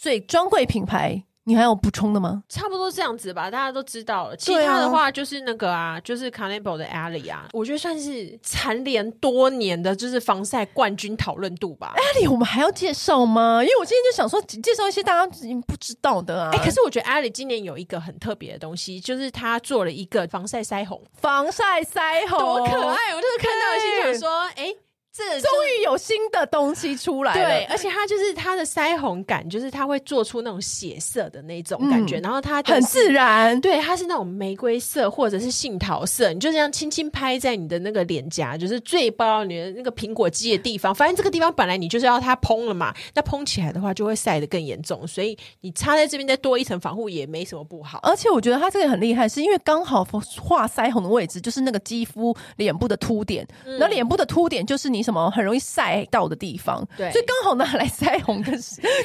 [0.00, 1.24] 所以专柜品牌。
[1.48, 2.42] 你还有补充的吗？
[2.46, 4.36] 差不多这样子吧，大家都知道了。
[4.36, 11.94] 其他的话就是那个啊，就是 Carnival 的 Alley 啊，我觉得算是蝉联多年的，就是防晒冠军讨论度吧。
[11.96, 13.62] Alley 我们还要介绍吗？
[13.62, 16.50] 因为我今天就想说介绍一些大家已经不知道的啊。
[16.52, 23.14] 哎、欸，可是我觉得 Alley 今年有一个很特别的东西，就是他做了一个防晒腮红，防晒腮红多可爱！
[23.14, 24.76] 我就是看到心想说，哎、欸。
[25.18, 40.94] 这终于有新的东西出来了，对，而且它就是它的腮红感，就是它会做出那种血色的那种感觉，嗯、然后它、就是、很自然，对，它是那种玫瑰色或者是杏桃色，你就这样轻轻拍在你的那个脸颊，就是最包你的那个苹果肌的地方。
[40.94, 47.98] 反正这个地方本来你就是要它嘭了嘛，那嘭起来的话就会晒得更严重，所以你擦在这边再多一层防护也没什么不好。
[48.02, 50.04] 而且我觉得它这个很厉害，是因为刚好
[50.40, 53.46] 画腮红的位置就是那个肌肤脸部的凸点，
[53.78, 56.04] 那、嗯、脸部的凸点就是你什么很容易晒。
[56.10, 58.58] 到的地方，对，所以刚好拿来 腮红 跟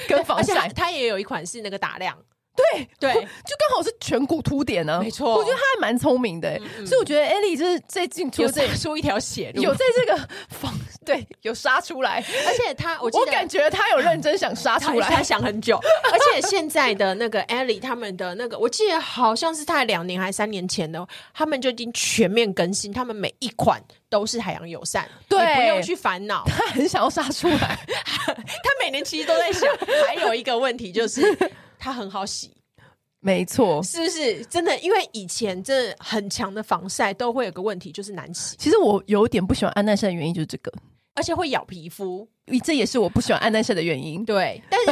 [0.07, 2.17] 跟防晒，它也有一款是那个打亮，
[2.55, 3.19] 对对，就
[3.58, 10.71] 刚好是颧骨凸点呢，没错，我觉得他还蛮聪明的，嗯嗯，所以我觉得 Ellie 就是最近出这出一条血路，有在这个方
[11.04, 15.79] 对，有杀出来，而且他，我我感觉他有认真想杀出来，他想很久。
[16.12, 26.43] 而且现在的那个 Ellie 他们的那个，我记得好像是在两年还是三年前的，他们就已经全面更新，他们每一款都是海洋友善，对，不用去烦恼。
[26.47, 27.79] 他很想要杀出来，
[28.25, 29.69] 他每年其实都在想，
[30.08, 31.21] 还有一个问题就是
[31.84, 32.50] 它很好洗。
[33.19, 34.77] 没错，是不是真的？
[34.79, 38.56] 因为以前这很强的防晒都会有个问题，就是难洗。
[38.58, 40.71] 其实我有点不喜欢安耐晒的原因就是这个，
[41.13, 42.25] 而且会咬皮肤。
[42.63, 44.23] 这也是我不喜欢安耐晒的原因。
[44.23, 44.92] 对，但是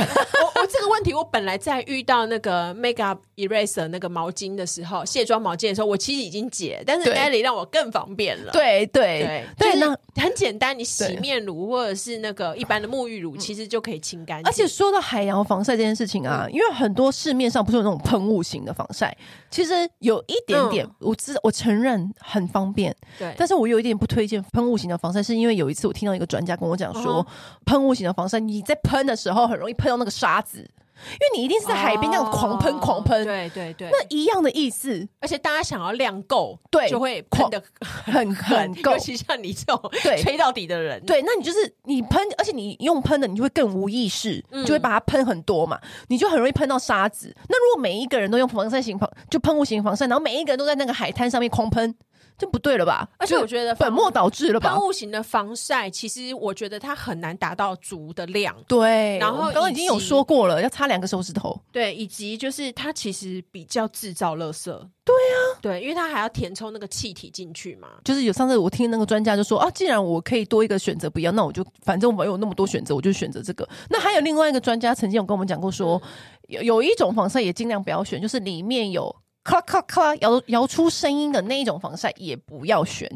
[0.66, 8.52] 这个问题，我本来在遇到那个 Makeup Eraser 那个毛巾的时候，卸妆毛巾的时候，我其实已经解，但是 Ellie 让我更方便了。
[8.52, 9.46] 对对。
[9.58, 14.50] 对，那很简单，你洗面乳或者是那个一般的沐浴乳，其实就可以清干净。
[14.50, 19.16] 而且说到海洋防晒这件事情啊，因为很多市面上不是有那种喷雾型的防晒，
[19.50, 27.26] 其实有一点点，我知我承认很方便，对，但是我有一点不推荐喷雾型的防晒，是因为有一次我听到一个专家跟我讲说。
[27.66, 35.08] 喷雾型的防晒，你在喷的时候很容易喷到那个沙子，因为你一定是在海边那样狂喷狂喷，对对对，那一样的意思。
[35.20, 38.92] 而且大家想要量够，对，就会喷的很很够。
[38.92, 45.80] 尤其像你这种 对吹到底的人，对，那你就是你喷，而且你用喷的，你就会更无意识，就会把它喷很多嘛，
[46.10, 47.36] 你就很容易喷到沙子。
[47.50, 51.96] 那如果每一个人都用防晒型防，就喷雾型防晒，然后每一个人都在那个海滩上面狂喷。
[52.42, 53.08] 这不对了吧？
[53.20, 54.72] 而且我觉得本末倒置了吧？
[54.72, 58.56] 喷雾型的防晒，其实我觉得它很难达到足的量。
[58.68, 61.56] 对，然后刚刚已经有说过了，要擦两个手指头。
[61.72, 64.72] 对，以及就是它其实比较制造垃圾。
[65.04, 67.90] 对啊，对，因为它还要填充那个气体进去嘛。
[68.04, 73.70] 就是有上次我听那个专家就说啊，既然我可以多一个选择不要，那我就反正我没有那么多选择，我就选择这个。
[73.88, 76.02] 那还有另外一个专家曾经有跟我们讲过说，
[76.48, 79.16] 有有一种防晒也尽量不要选，就是里面有。
[79.44, 83.10] 咔咔咔，摇摇出声音的那一种防晒也不要选。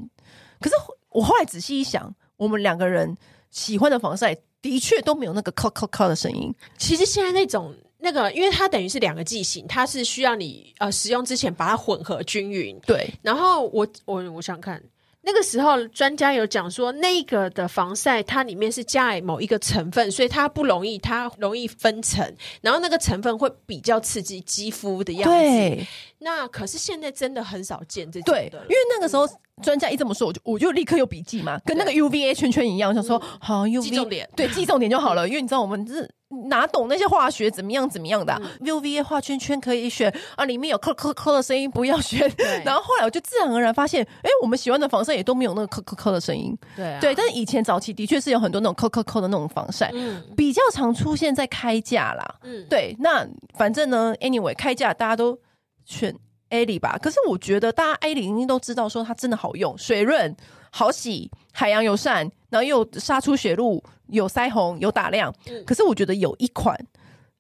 [0.59, 0.75] 可是
[1.09, 3.15] 我后来仔细一想，我们两个人
[3.51, 6.53] 喜欢的防晒的确都没有那个咔咔咔的声音。
[6.77, 12.79] 其实现在那种那个，因为它等于是两个剂型，它是需要你呃使用之前把它混合均匀。
[12.85, 13.09] 对。
[13.21, 14.81] 然后我我我想看。
[15.25, 22.23] 那个时候，专家有讲说，那个的防晒它里面是加了某一个成分，所以它不容易，它容易分层，
[22.61, 25.29] 然后那个成分会比较刺激肌肤的样子。
[25.29, 25.87] 对，
[26.19, 28.49] 那可是现在真的很少见这种的。
[28.49, 29.25] 对，因为那个时候。
[29.25, 35.25] 嗯专家一这么说，我就我就立刻有笔记嘛，跟那个 UVA 圈圈一样，想说好 UV 记重点，对，记重点就好了。
[35.29, 36.13] 因为你知道我们是
[36.47, 42.31] 哪懂那些化学怎么样怎么样的、啊嗯、，UVA 画圈圈可以选啊，里面有咳咳咳的声音不要选。
[42.63, 46.57] 然后后来我就自然而然发现，哎、欸，我们喜欢的防晒也都没有那个咳咳咳的声音。
[46.75, 52.35] 对、啊，对，但是以前早期的确是有很多那种咳咳咳的那种防晒，嗯，比较常出现在开价啦。
[52.43, 53.27] 嗯，对，那
[53.57, 55.37] 反正呢，anyway 开价大家都
[55.85, 56.15] 选。
[56.49, 60.33] A 里吧，可是我觉得大家 A 里应该都知道，说它真的好用，水润、
[60.69, 65.33] 好洗、海洋友善，然后又杀出血路，有腮红，有打亮。
[65.47, 66.77] 嗯、可是我觉得有一款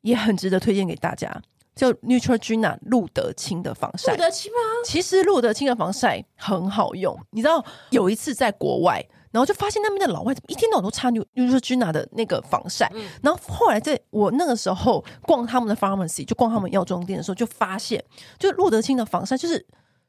[0.01, 1.41] 也很值得推荐给大家，
[1.75, 4.11] 叫 Neutrogena 露得清的防晒。
[4.13, 4.57] 露得清吗？
[4.85, 9.05] 其实露得清的防晒很好用，你知道有一次在国外。
[9.31, 18.01] 然后就发现那边的老外怎么一天到晚都擦 Neutrogena 的那个防晒，嗯、然后后来在我那个时候逛他们的 pharmacy，就逛他们药妆店的时候，就发现，
[18.39, 19.65] 就露得清的防晒就是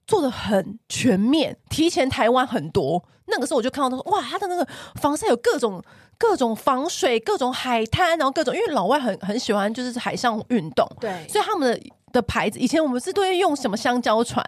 [0.06, 3.04] 做的很全面，提前台湾很多。
[3.26, 5.82] 那个时候我就看到他说，哇，他的那个防晒有各种
[6.18, 14.44] 各种防水、各种海滩，然后各种，因为老外很很喜欢就是海上运动，对，所以他们的的牌子，以前我们是都会用什么香蕉船。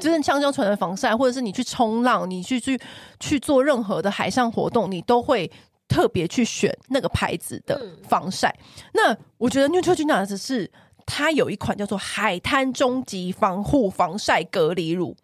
[0.00, 2.80] 就是香蕉船的防晒，或者是你去冲浪，你去去
[3.20, 5.48] 去做任何的海上活动，你都会
[5.86, 8.48] 特别去选那个牌子的防晒。
[8.58, 10.68] 嗯、那我觉得 Neutrogena 只是
[11.04, 15.14] 它有一款叫做海滩终极防护防晒隔离乳。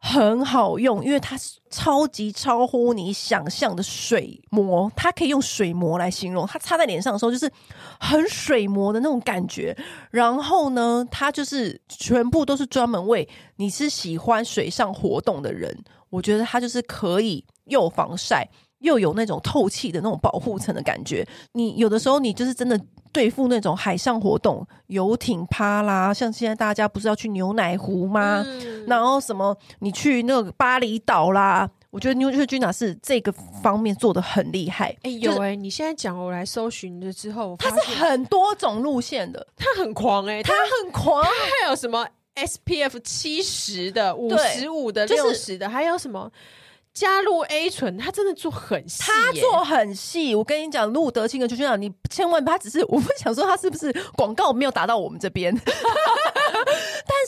[0.00, 1.36] 很好用，因为它
[1.70, 6.46] 超级超乎你想象的水膜，它可以用水膜来形容。
[6.46, 7.50] 它擦在脸上的时候，就是
[7.98, 9.76] 很水膜的那种感觉。
[10.10, 15.76] 然后呢，它就是全部都是专门为你是喜欢水上活动的人，
[16.10, 21.26] 我觉得它就是可以又防晒又有那种透气的那种保护层的感觉。
[21.52, 22.80] 你有的时候你就是真的。
[23.12, 28.42] 对付那种海上活动，游艇趴啦，像现在大家不是要去牛奶湖吗？
[28.46, 33.32] 嗯、然后什么，你去那个巴厘岛啦，我觉得 Neutrogena 是这个
[33.62, 34.90] 方面做的很厉害。
[35.02, 40.52] 哎、欸，有哎、欸，你现在讲我来搜寻了之后，它是很多种路线的，它很狂哎、欸，它
[40.82, 42.06] 很狂，它还有什么
[42.36, 46.30] SPF 七十的、五十五的、六十的，还有什么？
[46.98, 50.34] 加入 A 醇，他真的做很细，他做很细。
[50.34, 55.72] 我跟你讲，露得清的就这样，你千万，他只是我不想说他是不是广告没有打到我们这边， 但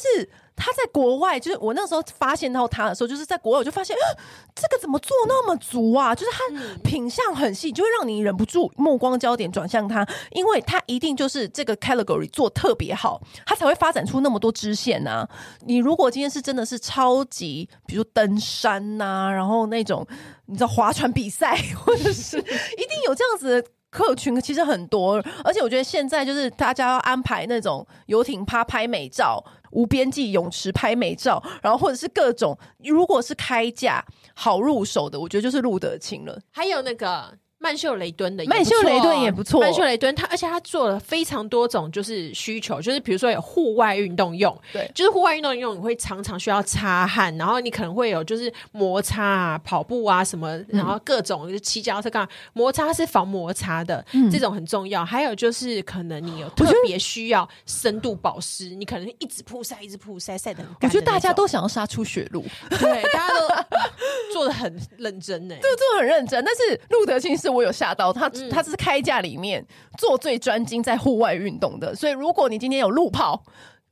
[0.01, 0.29] 是
[0.61, 4.04] 他在国外，就是我那时候发现到他的时候，就是在国外，我就发现，啊，
[4.54, 6.14] 这个怎么做那么足啊？
[6.14, 15.26] 就是他品相很细，就会让你忍不住目光焦点转向他，因为他一定就是这个 category 做特别好，他才会发展出那么多支线啊。
[15.61, 20.06] 你如果今天是真的是超级，比如登山呐、然后那种
[20.44, 22.36] 你知道划船比赛，或者是
[22.76, 23.64] 一定有这样子。
[23.90, 34.05] 客群其实很多，而且我觉得现在就是大家要安排那种游艇趴拍美照、无边际泳池拍美照，然后或者是各种，如果是开价
[34.35, 36.39] 好入手的，我觉得就是路德清了。
[36.51, 37.39] 还有那个。
[37.62, 55.04] 曼秀雷敦的曼秀雷敦也不错，曼秀雷敦它而且它做了非常多种就是需求，就是比如说有户外运动用，对，就是户外运动用你会常常需要擦汗，然后你可能会有就是摩擦啊、跑步啊什么，然后各种就是骑脚踏车干嘛摩擦是防摩擦的，嗯、这种很重要。
[55.04, 60.88] 还有就是可能你有特别需要深度保湿，你可能一直曝晒一直曝晒晒的很干。
[60.88, 66.42] 我觉得大家都想要杀出血路，对，大家都做的很认真呢， 对，做的很认真。
[66.42, 67.49] 但是路德清是。
[67.51, 69.66] 我有吓到他，他是开价里面
[69.98, 73.42] 做最专精在户外运动的，所以如果你今天有路跑、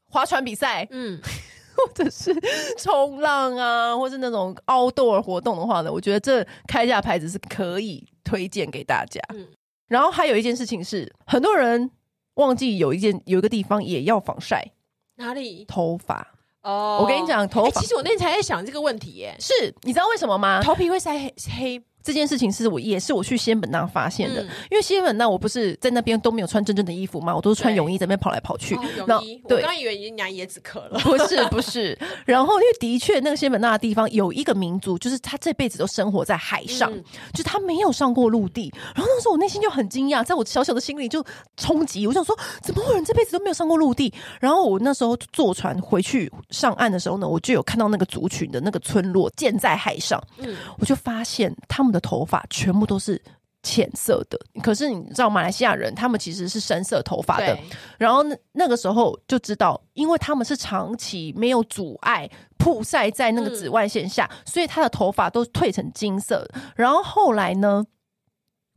[0.06, 1.20] 划船比赛，嗯，
[1.76, 2.34] 或者是
[2.78, 9.20] 冲浪啊，或是那种 outdoor 活动的话呢，我觉得这开价牌子是可以推荐给大家。
[9.34, 9.46] 嗯，
[9.88, 11.90] 然后还有一件事情是，很多人
[12.34, 14.72] 忘记有一件有一个地方也要防晒，
[15.16, 15.64] 哪里？
[15.66, 17.80] 头发哦，我跟你讲，头发、欸。
[17.80, 20.60] 其实我那天才在想这个问题耶，是你知道为什么吗？
[20.62, 21.82] 头皮会晒黑黑。
[22.02, 28.74] 这件事情是我也是我去西恩本那发现的，嗯、因为西恩本那我不是在那边都没有穿真正的衣服嘛，我都是穿泳衣在那边跑来跑去。
[28.76, 31.98] 哦、泳衣，对，我刚以为你拿椰子壳了，不是不是。
[32.24, 37.02] 然后因为的确那个西恩本那的地方有一个民族，就是他这辈子都生活在海上，嗯、
[37.34, 38.72] 就他没有上过陆地。
[38.94, 41.24] 然后那时候我内心就很惊讶，在我小小的心里就
[41.56, 44.12] 冲击，我想说怎么会有人这辈子都没有上过陆地？
[44.40, 52.88] 然后我那时候坐船回去上岸的时候呢，我就有看到那个族群的那个村落建在海上，嗯，我就发现他们的头发全部。
[52.88, 53.20] 都是
[53.62, 57.54] 浅色的，可是你知道马来西亚人他们其实是深色头发的。
[57.98, 62.26] 然后那那个时候就知道，因为他们是长期没有阻碍
[62.56, 66.48] 曝晒在那个紫外线下，嗯、所以他的头发都褪成金色。
[66.74, 67.84] 然后后来呢，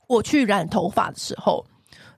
[0.10, 1.66] 我去染头发的时候，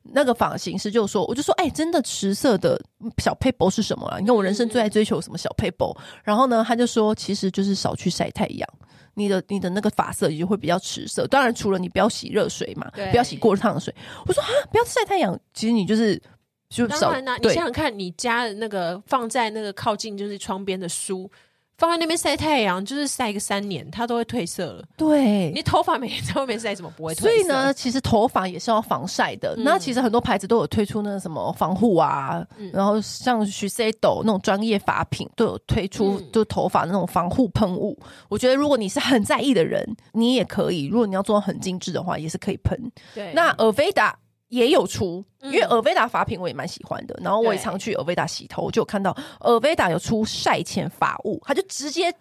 [0.01, 2.81] 那个发型师就说：“我就说，哎、欸，真的持色的
[3.21, 4.17] 小撇步是什么啊？
[4.17, 5.95] 你看我人生最爱追求什么小撇步？
[5.99, 8.67] 嗯、然后呢，他就说，其实就是少去晒太阳。”
[9.15, 13.93] 你的你的那个发色也就会比较持色，当然除了你不要洗热水嘛，不要洗过烫的水。
[14.25, 16.21] 我说啊，不要晒太阳，其实你就是
[16.69, 17.11] 就少。
[17.11, 21.29] 当然啦，你想想看，你家的那个放在那个靠近就是窗边的书。
[21.77, 24.85] 放在那边晒太阳，就是晒个三年，它都会褪色了。
[24.95, 27.21] 对，你头发每天在外面晒，怎么不会褪色？
[27.23, 29.55] 所以呢，其实头发也是要防晒的。
[29.57, 37.97] 嗯、那其实很多牌子都有推出那个什么防护啊，嗯、然后像 Shiseido 那种专业发品都有推出，就头发那种防护喷雾。
[38.01, 40.85] 嗯、我觉得如果你是很在意的人，你也可以。
[40.85, 42.79] 如果你要做很精致的话，也是可以喷。
[43.13, 44.13] 对，那 Aveda
[44.53, 52.13] 也有出，因为 Aveda 发品我也蛮喜欢的，然后我也常去 Aveda 洗头，我就有看到 Aveda 有出晒前发雾，它就直接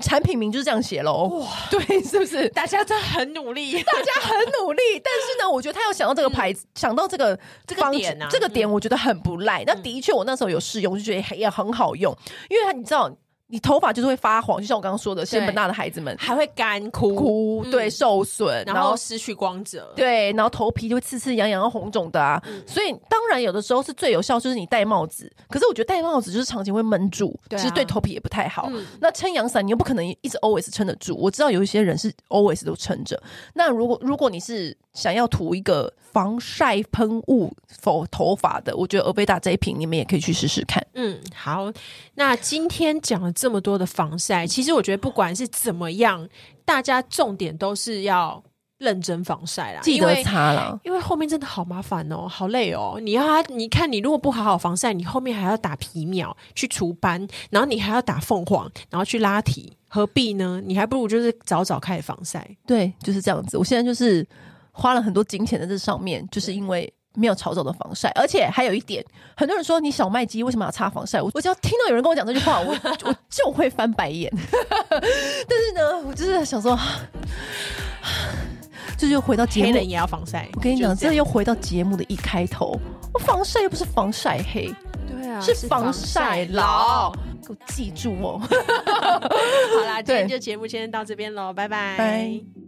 [0.00, 1.28] 产品名就是这样写喽。
[1.28, 2.48] 哇， 对，是不是？
[2.48, 9.62] 大家真的很努力， 大家很努力， 但是呢，我觉得他要想到这个牌子，嗯、想到这个这个点啊，这个点我觉得很不赖。
[9.64, 12.12] 那、嗯、的确，我那时候有试用，就觉得也很好用，
[12.50, 13.08] 因为它你知道。
[13.50, 22.42] 你头发就是会发黄，就像我刚刚说的，仙本那的孩子们还会干枯，枯对受损，然后失去光泽，对，然后头皮就会刺刺痒痒、红肿的啊。
[22.66, 25.32] 所以当然有的时候是最有效，就是你戴帽子。
[25.48, 28.70] 可是我觉得戴帽子就是长期会闷住，其实对头皮也不太好。
[29.00, 31.16] 那撑阳伞你又不可能一直 always 撑得住。
[31.16, 33.18] 我知道有一些人是 always 都撑着。
[33.54, 37.50] 那如果如果你是想要涂一个防晒喷雾
[37.82, 40.84] for 头发的，我觉得 Aveda 这一瓶你们也可以去试试看。
[40.94, 41.72] 嗯，好，
[42.14, 46.28] 那今天讲了这么多的防晒，其实我觉得不管是怎么样，
[46.64, 48.42] 大家重点都是要
[48.78, 52.98] 认真防晒啦，记得擦了，因为后面真的好麻烦哦，好累哦。
[53.00, 60.60] 你要你看，你如果不好好防晒，你后面还要打皮秒去除斑，然后你还要打凤凰，然后去拉提，何必呢？
[60.64, 62.44] 你还不如就是早早开始防晒。
[62.66, 63.56] 对，就是这样子。
[63.56, 64.26] 我现在就是
[64.72, 66.92] 花了很多金钱在这上面，就是因为。
[67.14, 69.04] 没有潮走的防晒，而且还有一点，
[69.36, 71.20] 很多人说你小麦肌为什么要擦防晒？
[71.20, 72.72] 我我只要听到有人跟我讲这句话，我
[73.04, 74.32] 我就会翻白眼。
[74.90, 76.78] 但是呢，我就是想说，
[78.96, 80.48] 这就回到节目，黑人也要防晒。
[80.54, 82.78] 我跟你讲，这又回到节目的一开头，
[83.14, 84.72] 我防晒又不是防晒黑，
[85.08, 87.12] 对啊，是防晒老。
[87.46, 88.38] 给我记住哦。
[88.44, 91.96] 好啦，今天就节目先到这边喽，拜拜。
[91.96, 92.67] 拜。